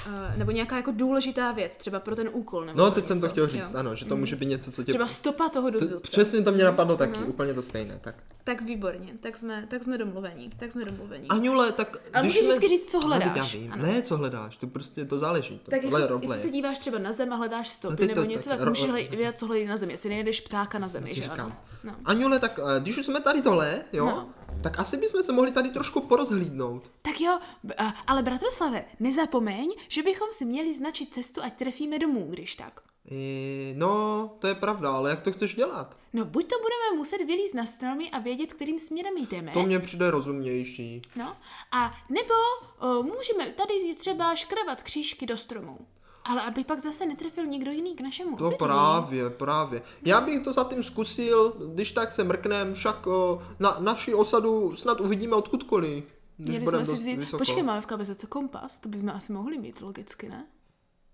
[0.08, 2.66] Uh, nebo nějaká jako důležitá věc, třeba pro ten úkol.
[2.66, 3.68] Nebo No, teď jsem to něco, chtěl říct, jo.
[3.68, 3.78] Mhm.
[3.78, 4.92] ano, že to může být něco, co tě...
[4.92, 6.12] Třeba stopa toho To, dozůdce.
[6.12, 7.30] přesně to mě napadlo taky, Mhm.
[7.30, 8.00] úplně to stejné.
[8.04, 8.16] Tak.
[8.44, 11.28] Tak výborně, tak jsme, tak jsme domluvení, tak jsme domluvení.
[11.28, 11.98] Aňule, tak...
[12.14, 13.74] Ale můžeš jsme- vždycky říct, co No, hledáš, já vím.
[13.74, 13.84] ano.
[13.84, 15.60] Ne, co hledáš, to prostě to záleží.
[15.66, 18.08] To, tak tohle jako, jestli se díváš třeba na zem a hledáš No, stopy teď
[18.08, 19.94] nebo to- něco, tak tak můžeš hledat, co hledají na zemi.
[19.94, 21.52] Jestli nejdeš ptáka na zemi, že ano.
[21.84, 21.96] No.
[22.06, 24.30] Aňule, tak eh, když už jsme tady dole, jo, No.
[24.64, 26.92] tak asi bychom se mohli tady trošku porozhlídnout.
[27.02, 27.40] Tak jo,
[27.78, 32.82] a- ale bratroslave, nezapomeň, že bychom si měli značit cestu, ať trefíme domů, když tak.
[33.12, 35.98] I, no, to je pravda, ale jak to chceš dělat?
[36.14, 39.52] No, buď to budeme muset vylízt na stromy a vědět, kterým směrem jdeme.
[39.52, 41.02] To mně přijde rozumnější.
[41.16, 41.36] No,
[41.72, 42.34] a nebo
[42.80, 45.78] o, můžeme tady třeba škrabat křížky do stromů.
[46.26, 49.82] Ale aby pak zase netrefil nikdo jiný k našemu To právě, právě.
[50.06, 55.02] Já bych to zatím zkusil, když tak se mrknem, však o, na naši osadu snad
[55.02, 56.13] uvidíme odkudkoliv.
[56.38, 57.16] Měli jsme si vzít...
[57.16, 57.38] vysoko.
[57.38, 60.48] Počkej, máme v kabezece kompas, to bychom asi mohli mít logicky, ne?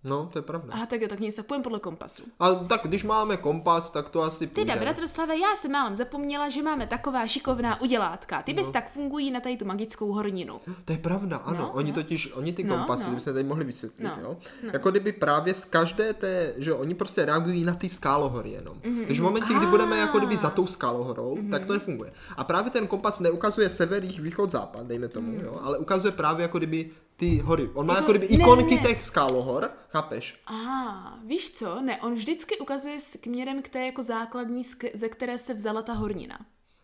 [0.04, 0.74] No, to je pravda.
[0.74, 2.24] A tak jo, tak nic, tak půjdeme podle kompasu.
[2.40, 4.74] A tak když máme kompas, tak to asi půjde.
[4.74, 8.42] Teda, bratroslave, já jsem málem zapomněla, že máme taková šikovná udělátka.
[8.42, 8.74] Ty bys No.
[8.74, 10.60] tak fungují na tady tu magickou horninu.
[10.86, 11.58] To je pravda, ano.
[11.60, 11.96] No, oni no.
[11.96, 13.10] totiž, oni ty No, kompasy, no.
[13.10, 14.38] kdyby jsme tady mohli vysvětlit, No, jo.
[14.74, 18.78] Jako kdyby právě z každé té, že oni prostě reagují na ty skálohory jenom.
[18.86, 20.40] Mhm, Takže v momentě, kdy budeme jako kdyby Ah.
[20.40, 22.14] za tou skálohorou, tak to nefunguje.
[22.38, 26.42] A právě ten kompas neukazuje sever, jih, východ, západ, dejme tomu, jo, ale ukazuje právě
[26.42, 26.90] jako kdyby
[27.20, 27.70] ty hory.
[27.74, 27.94] On má.
[27.94, 28.88] Jako- jako kdyby ikonky ne, ne.
[28.88, 30.42] těch skálohor, chápeš?
[30.48, 31.82] A víš co?
[31.82, 34.64] Ne, on vždycky ukazuje směrem k té jako základní,
[34.94, 36.40] ze které se vzala ta hornina.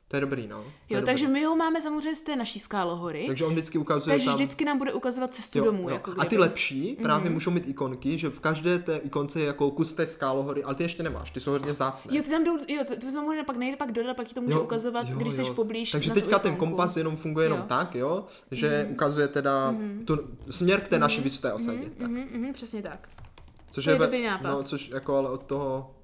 [0.08, 0.58] To je dobrý, no.
[0.64, 1.42] To Jo, je takže dobrý.
[1.42, 4.36] my ho máme samozřejmě z té naší skálohory, takže, on vždycky ukazuje takže tam...
[4.36, 5.82] vždycky nám bude ukazovat cestu Jo, domů.
[5.90, 5.94] jo.
[5.96, 6.42] Jako a ty kdyby.
[6.42, 10.64] lepší právě můžou mít ikonky, že v každé té ikonce je jako kus té skálohory,
[10.64, 12.18] ale ty ještě nemáš, ty jsou hodně vzácné.
[12.18, 14.34] Jo, ty tam jdou, jo, to, to bychom mohli pak nejde pak dodat, pak ti
[14.34, 17.66] to může ukazovat, když jsi poblíž Takže teďka ten kompas jenom funguje jenom Jo.
[17.68, 19.76] tak, jo, že ukazuje teda
[20.06, 21.90] tu směr k té naší vysoké osadě.
[21.98, 22.08] Tak.
[22.08, 23.10] Mhm, mhm, přesně tak.
[23.72, 24.50] Což to je ve- dobrý nápad.
[24.52, 25.96] No, což jako ale od toho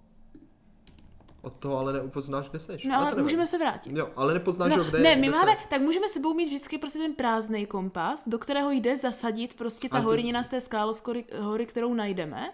[1.41, 2.83] od toho ale neupoznáš, kde seš.
[2.83, 3.97] No ale můžeme se vrátit.
[3.97, 5.61] Jo, ale nepoznáš, No, kde ne, my kde máme, co.
[5.69, 9.97] tak můžeme sebou mít vždycky prostě ten prázdný kompas, do kterého jde zasadit prostě ta
[10.01, 12.53] to- hornina z té skáloskory, hory, kterou najdeme.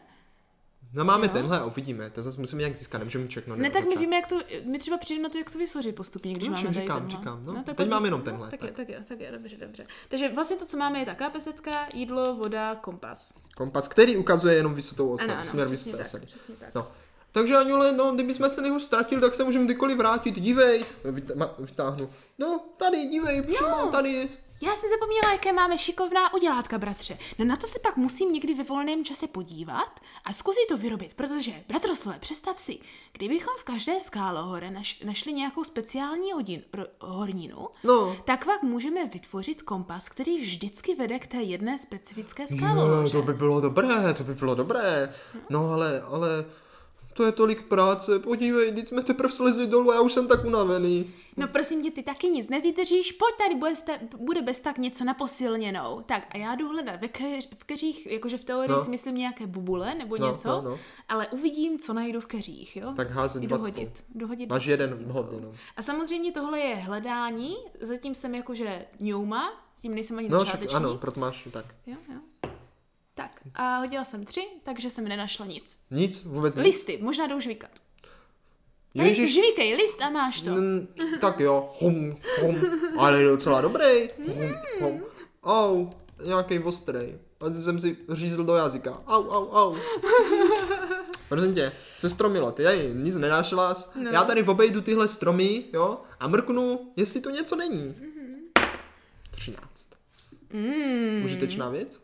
[0.94, 1.34] No máme Jo.
[1.34, 3.56] tenhle a uvidíme, to zase musíme nějak získat, nemůžeme všechno.
[3.56, 6.34] Ne, tak my víme, jak to, my třeba přijdeme na to, jak to vytvořit postupně,
[6.34, 7.18] když No, máme tady říkám, tenhle.
[7.20, 7.64] říkám, no.
[7.64, 8.70] tak Teď máme jenom no, tenhle, Tak, tak.
[8.70, 9.88] je, tak, je, tak je, dobře, dobře.
[10.10, 13.34] Takže vlastně to, co máme, je ta kapesetka, jídlo, voda, kompas.
[13.58, 15.68] Kompas, který ukazuje jenom vysokou osadu, Ano, ano, směr
[15.98, 16.26] tak, osady.
[16.26, 16.76] přesně tak.
[16.76, 16.88] No.
[17.32, 20.36] Takže Aňule, no, kdyby jsme se nejhůř ztratili, tak se můžeme kdykoliv vrátit.
[20.40, 22.10] Dívej, Vyt- ma- vytáhnu.
[22.38, 23.90] No, tady, dívej, přímo, Jo.
[23.92, 24.28] tady je.
[24.62, 27.18] Já jsem zapomněla, jaké máme šikovná udělátka, bratře.
[27.40, 31.14] No na to se pak musím někdy ve volném čase podívat a zkusit to vyrobit,
[31.14, 32.80] protože, bratroslové, představ si,
[33.14, 38.16] kdybychom v každé skálohore naš, našli nějakou speciální hodin, ro, horninu, No.
[38.26, 43.12] tak pak můžeme vytvořit kompas, který vždycky vede k té jedné specifické Jo, skálohoře.
[43.12, 45.14] to by bylo dobré, to by bylo dobré.
[45.50, 46.46] No ale, ale,
[47.18, 50.46] to je tolik práce, podívej, teď jsme teprve slezli dolů a já už jsem tak
[50.46, 51.12] unavený.
[51.38, 55.04] No prosím tě, ty taky nic nevydržíš, pojď tady, bude, sta- bude bez tak něco
[55.04, 56.02] na posilněnou.
[56.06, 58.80] Tak a já jdu hledat ve keř, v keřích, jakože v teorii No.
[58.80, 60.80] si myslím nějaké bubule nebo No, něco, no, no.
[61.10, 62.94] ale uvidím, co najdu v keřích, jo?
[62.96, 63.66] Tak házet Jdu dvackou.
[63.72, 65.52] hodit, dohodit Máš jeden hod jenom.
[65.78, 70.76] A samozřejmě tohle je hledání, zatím jsem jakože ňouma, tím nejsem ani No, však, začáteční.
[70.76, 71.66] ano, proto máš tak.
[71.88, 72.50] Jo, jo.
[73.18, 75.80] Tak a hodila jsem tři, takže jsem nenašla nic.
[75.92, 76.64] Nic, vůbec nic.
[76.64, 77.72] Listy, možná jdou žvíkat.
[78.98, 80.52] Tady si žvíkej list a máš to.
[80.52, 80.88] Mm,
[81.22, 82.56] tak jo, hum, hum,
[82.98, 84.10] ale je docela dobrý.
[84.28, 84.52] Hum,
[84.82, 85.04] hum.
[85.44, 85.90] Au,
[86.26, 87.18] nějaký ostrej.
[87.40, 88.94] A jsem si řízl do jazyka.
[89.08, 89.78] Au, au, au.
[91.30, 93.76] Prosím tě, se stromilo, ty tady nic nenašla.
[93.96, 94.12] No.
[94.12, 97.96] Já tady obejdu tyhle stromy, jo, a mrknu, jestli tu něco není.
[99.32, 99.62] 13.
[100.54, 101.26] Mm.
[101.26, 102.02] Užitečná věc?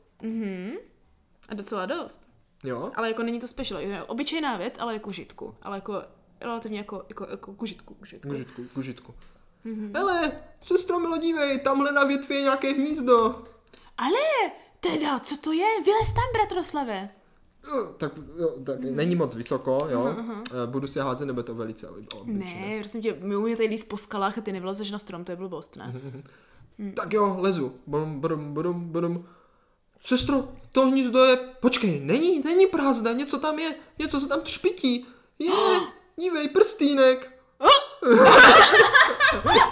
[1.53, 2.27] A docela dost.
[2.63, 2.91] Jo.
[2.95, 5.55] Ale jako není to special, je obyčejná věc, ale jako užitku.
[5.61, 6.01] Ale jako
[6.41, 7.93] relativně jako, jako, jako k užitku.
[7.93, 8.29] k užitku.
[8.29, 9.13] K užitku, k užitku.
[9.63, 9.91] Mhm.
[9.95, 10.31] Hele,
[10.61, 13.43] se stromilo, dívej, tamhle na větvi je nějaké hnízdo.
[13.97, 15.65] Ale teda, co to je?
[15.85, 17.09] Vylez tam, bratroslave.
[17.67, 20.15] Jo, Tak, jo, tak není moc vysoko, jo.
[20.63, 22.67] Eh, Budu si házet, nebo to velice ob- obyčejné.
[22.69, 25.31] Ne, prosím tě, my umíme tady líst po skalách a ty nevlezeš na strom, to
[25.31, 25.93] je blbost, ne?
[26.95, 27.73] Tak jo, lezu.
[27.87, 29.25] Brum, brum, brum, brum.
[30.05, 31.37] Sestro, to hnízdo je...
[31.59, 35.05] Počkej, není, není prázdné, něco tam je, něco se tam třpití.
[35.39, 35.51] Je,
[36.17, 37.29] dívej, prstýnek.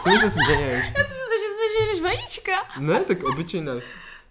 [0.04, 0.86] Co mi se směješ?
[0.98, 2.52] Já jsem myslela, že se žiješ vajíčka.
[2.80, 3.82] Ne, tak obyčejné.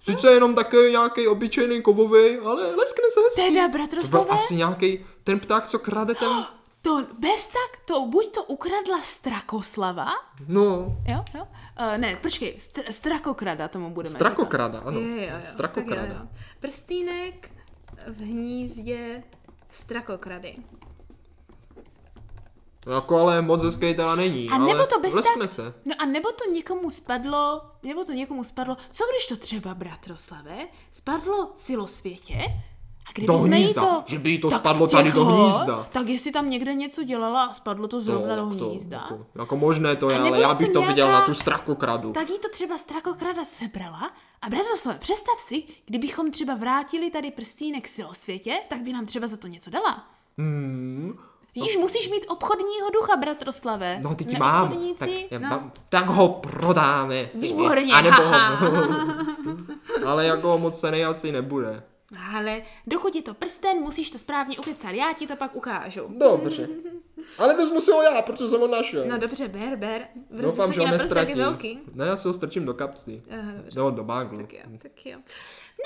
[0.05, 3.43] Sice jenom také nějaký obyčejný kovový, ale leskne se hezky.
[3.43, 3.69] Teda,
[4.03, 6.29] To byl asi nějaký ten pták, co krade ten...
[6.83, 10.09] to bez tak, to buď to ukradla Strakoslava,
[10.49, 11.43] No, jo, jo,
[11.81, 14.89] uh, ne, počkej, str- Strakokrada tomu budeme Strakokrada, říkat.
[14.89, 15.01] ano.
[15.01, 15.41] Jo, jo, jo.
[15.45, 16.07] Strakokrada.
[16.07, 16.28] Jo, jo.
[16.61, 17.51] Prstýnek
[18.07, 19.22] v hnízdě
[19.70, 20.57] Strakokrady.
[22.95, 25.74] jako ale moc hezký teda není, A ale nebo to bez tak, se.
[25.85, 30.59] no a nebo to někomu spadlo, nebo to někomu spadlo, co když to třeba, bratroslave,
[30.93, 32.43] spadlo silosvětě,
[33.09, 34.03] a kdyby Do jsme jí hnízda, to...
[34.07, 35.87] že by jí to tak spadlo tady do hnízda.
[35.93, 39.27] Tak jestli tam někde něco dělala a spadlo to zrovna do tak to, hnízda, jako,
[39.39, 42.13] jako možné to je, ale já bych to to viděl nějaká- na tu strakokradu.
[42.13, 44.11] tak jí to třeba Strakokrada sebrala
[44.43, 49.37] a bratroslave, představ si, kdybychom třeba vrátili tady prstínek silosvětě, tak by nám třeba za
[49.37, 50.05] to něco dala.
[50.39, 51.19] Hmm,
[51.55, 53.99] Vidíš, musíš mít obchodního ducha, bratroslave.
[54.03, 55.49] no ty Jsme mám, tak, obchodníci, já no.
[55.49, 57.29] mám, tak ho prodáme.
[57.35, 58.37] Výborně, A nebo ho,
[60.07, 61.83] ale jako moc cený asi nebude.
[62.35, 66.09] Ale dokud je to prsten, musíš to správně ukecat, já ti to pak ukážu.
[66.09, 66.69] Dobře.
[67.39, 69.05] Ale vezmu si ho já, protože jsem ho našel.
[69.09, 70.09] No dobře, ber, ber.
[70.31, 71.37] Vrste Doufám, že ho nestratím.
[71.37, 71.81] velký.
[71.95, 73.23] Ne, já si ho strčím do kapsy.
[73.31, 73.77] Aha, dobře.
[73.77, 74.37] Do, do báglu.
[74.37, 75.19] Tak jo, tak jo.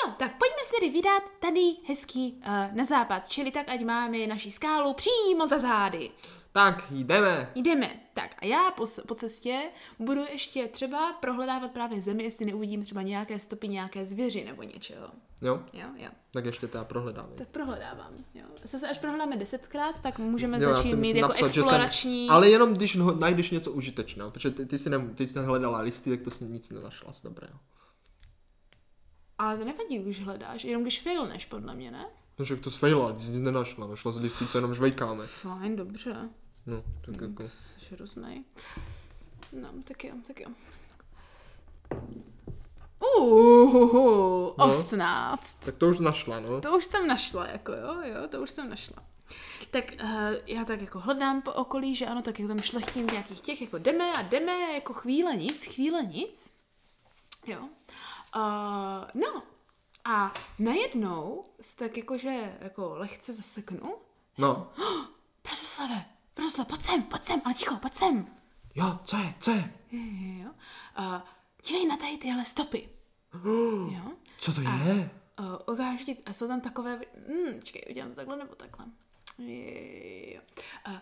[0.07, 4.27] No, tak pojďme se tedy vydat tady hezký uh, na západ, čili tak, ať máme
[4.27, 6.11] naši skálu přímo za zády.
[6.57, 7.50] Tak, jdeme.
[7.55, 8.00] Jdeme.
[8.14, 9.61] Tak a já po, po cestě
[9.98, 15.09] budu ještě třeba prohledávat právě zemi, jestli neuvidím třeba nějaké stopy nějaké zvěři nebo něčeho.
[15.42, 16.09] Jo, Jo, jo.
[16.32, 17.36] tak ještě teda prohledávej.
[17.36, 18.12] Tak prohledávám.
[18.34, 18.44] Jo.
[18.64, 22.26] Zase až prohledáme desetkrát, tak můžeme Jo, začít mít jako napsat, explorační...
[22.26, 25.38] Jsem, ale jenom když ho- najdeš něco užitečného, protože ty, ty, jsi ne, ty jsi
[25.38, 27.59] hledala listy, tak to si nic nenašla z dobrého.
[29.38, 32.07] Ale to nevadí, když hledáš, jenom když failneš, podle mě, ne?
[32.38, 35.26] No, že to sfejla, když jsi nic nenašla, našla z listy, co jenom žvejkáme.
[35.26, 36.16] Fajn, dobře.
[36.67, 37.43] No, tak jako.
[37.49, 38.45] Jsi hroznej.
[39.53, 40.49] No, tak jo, tak jo.
[43.19, 44.65] Uhuhu, No.
[44.65, 45.55] 18.
[45.55, 46.61] Tak to už našla, no.
[46.61, 48.97] To už jsem našla, jako jo, jo, to už jsem našla.
[49.71, 50.09] Tak uh,
[50.47, 53.79] já tak jako hledám po okolí, že ano, tak jak tam šlechtím nějakých těch, jako
[53.79, 56.53] jdeme a jdeme, jako chvíle nic, chvíle nic.
[57.47, 57.59] Jo.
[58.37, 59.43] Uh, no
[60.05, 63.95] a najednou se tak jakože jako lehce zaseknu.
[64.39, 64.73] No.
[65.43, 66.05] Proslave,
[66.35, 68.26] Proslav, pojď sem, pojď sem, ale ticho, pojď sem.
[68.74, 69.72] Jo, co je, co je?
[69.93, 70.01] Jo,
[70.45, 70.51] jo.
[70.99, 71.20] Uh,
[71.66, 72.89] dívej na tady tyhle stopy.
[73.93, 74.12] Jo.
[74.39, 75.11] Co to je?
[75.41, 78.87] Uh, ukážu ti, a jsou tam takové, hmm, čekej, udělám to takhle nebo takhle.
[79.39, 80.41] Jo.
[80.89, 80.95] Uh,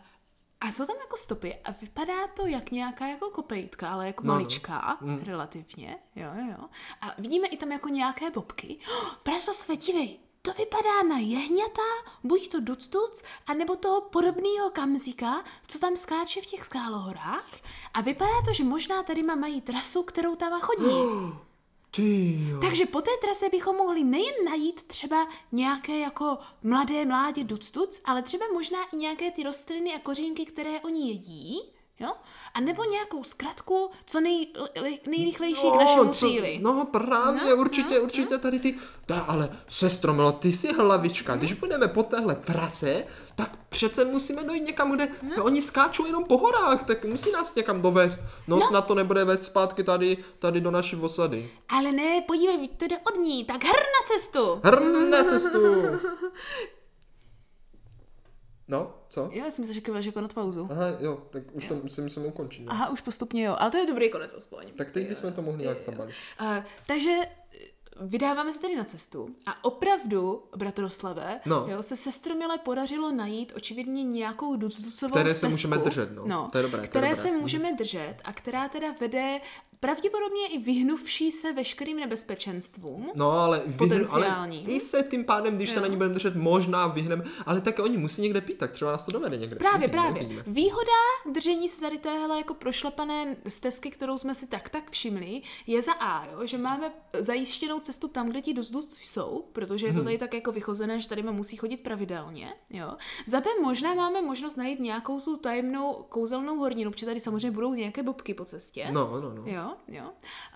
[0.60, 4.28] a jsou tam jako stopy a vypadá to jak nějaká jako kopejtka, ale jako No,
[4.28, 4.34] no.
[4.34, 6.68] maličká, relativně, jo, jo.
[7.00, 8.78] A vidíme i tam jako nějaké bobky.
[9.02, 11.82] Oh, Bratislavě, dívej, to vypadá na jehňata,
[12.24, 17.50] buď to ductuc, anebo toho podobného kamzíka, co tam skáče v těch skálohorách.
[17.94, 20.86] A vypadá to, že možná tady má mají trasu, kterou tam chodí.
[21.96, 22.60] Ty jo.
[22.60, 28.22] Takže po té trase bychom mohli nejen najít třeba nějaké jako mladé mládě ductuc, ale
[28.22, 32.08] třeba možná i nějaké ty rostliny a kořínky, které oni jedí, jo?
[32.54, 34.46] A nebo nějakou zkratku, co nej,
[34.80, 36.58] li- nejrychlejší k našemu cíli.
[36.62, 41.52] No právě, No, určitě, určitě tady ty, ta, ale sestro Milo, ty jsi hlavička, když
[41.52, 43.04] budeme po téhle trase,
[43.36, 45.44] tak přece musíme dojít někam, kde No.
[45.44, 48.20] oni skáčou jenom po horách, tak musí nás někam dovést.
[48.48, 48.66] No, no.
[48.68, 51.50] snad to nebude vést zpátky tady, tady do naší osady.
[51.68, 54.60] Ale ne, podívej, to jde od ní, tak hr na cestu.
[54.64, 55.58] Hr na cestu.
[58.68, 59.20] No, co?
[59.32, 60.68] Jo, já jsem se říkala, že konec pauzu.
[60.70, 62.62] Aha, jo, tak už to si musím ukončit.
[62.64, 62.72] No.
[62.72, 64.64] Aha, už postupně jo, ale to je dobrý konec aspoň.
[64.76, 66.14] Tak teď bychom to mohli nějak zabalit.
[66.40, 66.46] Uh,
[66.86, 67.26] takže eh,
[68.00, 71.66] vydáváme se tedy na cestu a opravdu, bratroslave, No.
[71.68, 76.48] jo, se sestromile podařilo najít očividně nějakou ducducovou Které se stezku, můžeme držet, no.
[76.52, 77.22] To je dobré, to je které dobré.
[77.22, 79.40] se můžeme držet a která teda vede
[79.82, 83.10] pravděpodobně i vyhnuvší se veškerým nebezpečenstvům.
[83.14, 85.80] No, ale, vyhn, ale i se tím pádem, když se Jo.
[85.82, 89.06] na ní budeme držet, možná vyhneme, ale tak oni musí někde pít, tak třeba nás
[89.06, 89.56] to dovede někde.
[89.56, 90.22] Právě, Uvidíme, právě.
[90.22, 90.42] uvidíme.
[90.46, 95.82] Výhoda držení se tady téhle jako prošlapané stezky, kterou jsme si tak tak všimli, je
[95.82, 100.04] za A, jo, že máme zajištěnou cestu tam, kde ti dost jsou, protože je to
[100.04, 102.54] tady tak jako vychozené, že tady musí chodit pravidelně.
[102.70, 102.92] Jo.
[103.26, 107.74] Za B možná máme možnost najít nějakou tu tajemnou kouzelnou horninu, protože tady samozřejmě budou
[107.74, 108.88] nějaké bobky po cestě.
[108.92, 109.42] No, no, no.
[109.46, 110.04] Jo, jo.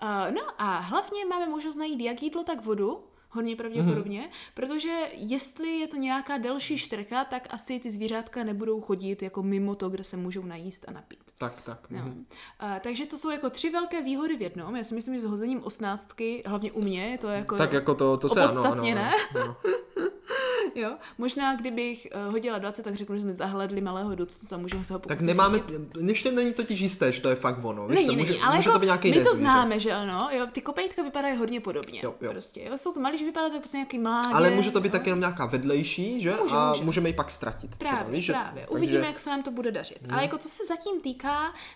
[0.03, 4.29] Uh, no a hlavně máme možnost najít jak jídlo, tak vodu, hodně pravděpodobně, Mhm.
[4.53, 9.75] protože jestli je to nějaká delší štrka, tak asi ty zvířátka nebudou chodit jako mimo
[9.75, 11.19] to, kde se můžou najíst a napít.
[11.37, 11.79] Tak, tak.
[11.89, 11.97] Jo.
[11.97, 12.25] mhm.
[12.63, 14.75] Uh, takže to jsou jako tři velké výhody v jednom.
[14.75, 17.95] Já si myslím, že s hozením osnáctky, hlavně u mě, je to jako Tak jako
[17.95, 19.11] to, to se ano, ano, opodstatněné.
[19.35, 19.55] ano,
[20.75, 20.91] jo.
[21.17, 24.93] Možná kdybych uh, hodila 20, tak řeknu, že jsme zahledli malého ductu a můžeme se
[24.93, 25.59] ho Tak nemáme,
[26.07, 27.87] ještě není totiž jisté, že to je fakt ono.
[27.87, 29.91] víš, Není, to není, může, ale může jako to být nějaký my to známe, že
[29.93, 32.31] ano, jo, ty kopejtka vypadají hodně podobně, Jo, jo.
[32.31, 34.33] prostě, jo, jsou to malí, že vypadá to jako prostě nějaký mládě.
[34.33, 34.99] Ale může to být jo.
[34.99, 36.35] taky jenom nějaká vedlejší, že?
[36.43, 36.83] Může, a může.
[36.83, 37.77] můžeme ji pak ztratit.
[37.77, 38.61] Právě, třeba, právě.
[38.61, 39.97] takže- Uvidíme, jak se nám to bude dařit.
[40.09, 41.26] Ale jako co se zatím týká,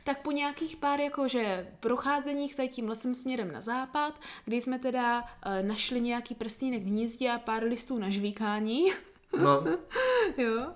[0.03, 5.21] tak po nějakých pár jakože procházeních tady tím lesem směrem na západ, kdy jsme teda
[5.21, 8.91] uh, našli nějaký prstínek v hnízdě a pár listů na žvíkání,
[9.43, 9.63] No,
[10.37, 10.73] jo, uh,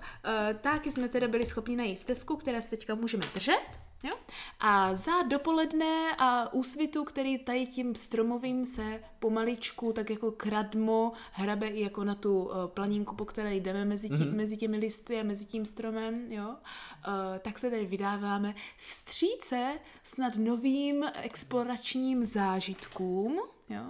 [0.60, 3.85] taky jsme teda byli schopni najít stezku, která se teďka můžeme držet.
[4.02, 4.12] Jo?
[4.60, 11.68] A za dopoledne a úsvitu, který tady tím stromovým se pomaličku tak jako kradmo hrabe
[11.68, 14.34] i jako na tu uh, planinku, po které jdeme mezi, tí, mm-hmm.
[14.34, 16.48] mezi těmi listy a mezi tím stromem, jo?
[16.48, 23.82] Uh, tak se tady vydáváme vstříce snad novým exploračním zážitkům, Jo?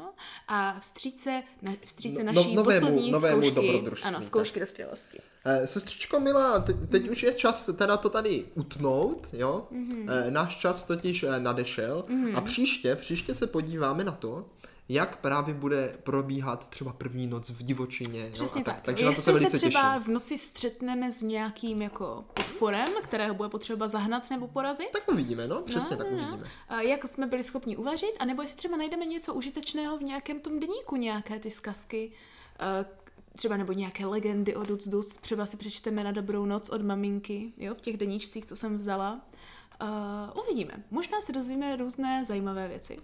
[0.48, 4.22] A vstříce, na, vstříce No- naší novému- poslední novému zkoušky, ano, tak.
[4.22, 5.18] zkoušky dospělosti.
[5.44, 9.68] Eh, Sestřičko milá, teď, teď už je čas teda to tady utnout, jo?
[9.72, 10.30] Mm-hmm.
[10.30, 12.04] Náš čas totiž eh, nadešel
[12.34, 14.46] a příště, příště se podíváme na to,
[14.88, 18.30] jak právě bude probíhat třeba první noc v divočině.
[18.32, 18.80] Přesně jo, a tak.
[18.82, 20.04] Takže na to se Jestli velice se třeba těším.
[20.04, 22.24] v noci střetneme s nějakým jako
[22.56, 24.90] potvorem, kterého bude potřeba zahnat nebo porazit.
[24.92, 26.22] Tak uvidíme, no, přesně No, tak no, no.
[26.28, 26.50] uvidíme.
[26.68, 30.60] A jak jsme byli schopni uvařit, anebo jestli třeba najdeme něco užitečného v nějakém tom
[30.60, 32.12] deníku, nějaké ty zkazky,
[32.60, 32.86] eh,
[33.36, 37.52] třeba nebo nějaké legendy o Duc Duc, třeba si přečteme na dobrou noc od maminky,
[37.56, 39.20] jo, v těch deníčcích, co jsem vzala.
[39.82, 40.72] Uh, uvidíme.
[40.90, 42.98] Možná se dozvíme různé zajímavé věci.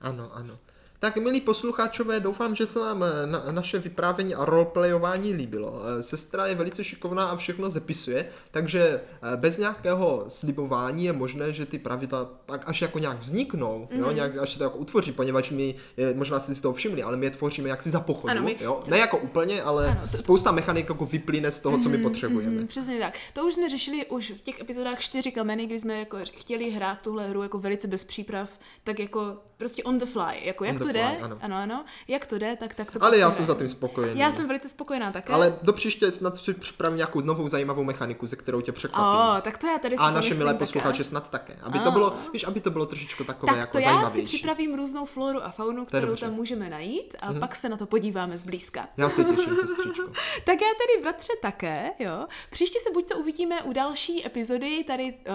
[0.00, 0.58] Ano, ano.
[1.02, 5.82] Tak, milí posluchačové, doufám, že se vám eh, na, naše vyprávění a roleplayování líbilo.
[5.98, 9.00] Eh, Sestra je velice šikovná a všechno zepisuje, takže
[9.32, 13.94] eh, bez nějakého slibování je možné, že ty pravidla pak až jako nějak vzniknou, mm-hmm.
[13.96, 14.04] Mhm.
[14.04, 17.02] jo, nějak, až se to jako utvoří, poněvadž my, eh, možná jste si toho všimli,
[17.02, 18.80] ale my je tvoříme jaksi za pochodu, Ano, my- jo?
[18.90, 22.60] ne jako úplně, ale Ano, to- spousta mechanik jako vyplyne z toho, co my potřebujeme.
[22.60, 23.14] Mm, přesně tak.
[23.32, 26.98] To už jsme řešili už v těch epizodách čtyři kameny, kdy jsme jako chtěli hrát
[27.00, 28.50] tuhle hru jako velice bez příprav,
[28.84, 30.40] tak jako prostě on the fly.
[30.42, 31.38] Jako jak On to the jde, fly, ano.
[31.42, 33.36] ano, ano, jak to jde, tak, tak to Ale prostě já jde.
[33.36, 34.20] jsem za tím spokojený.
[34.20, 35.32] Já jsem velice spokojená také.
[35.32, 39.36] Ale do příště snad si připravím nějakou novou zajímavou mechaniku, ze kterou tě překvapím.
[39.38, 41.56] O, tak to já tady si A naše milé posluchače snad také.
[41.62, 41.82] Aby A.
[41.82, 44.26] to bylo, víš, aby to bylo trošičku takové Tak jako to já si zajímavější.
[44.36, 46.26] připravím různou floru a faunu, kterou dobře.
[46.26, 48.88] tam můžeme najít a pak se na to podíváme zblízka.
[48.96, 50.02] Já se těším, sestřičko.
[50.44, 52.26] Tak já tedy, bratře, také, jo.
[52.50, 55.34] Příště se buď to uvidíme u další epizody tady uh,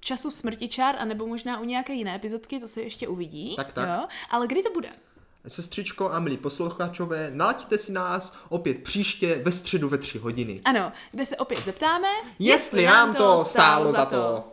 [0.00, 3.56] času smrtičár, anebo možná u nějaké jiné epizodky, to se ještě uvidí.
[3.56, 3.88] Tak, tak.
[3.88, 4.06] Jo.
[4.30, 4.88] Ale kdy to bude?
[5.48, 10.60] Sestřičko a milí posluchačové, nalaďte si nás opět příště ve středu ve tři hodiny.
[10.64, 14.52] Ano, kde se opět zeptáme, Jestli nám to stálo za to.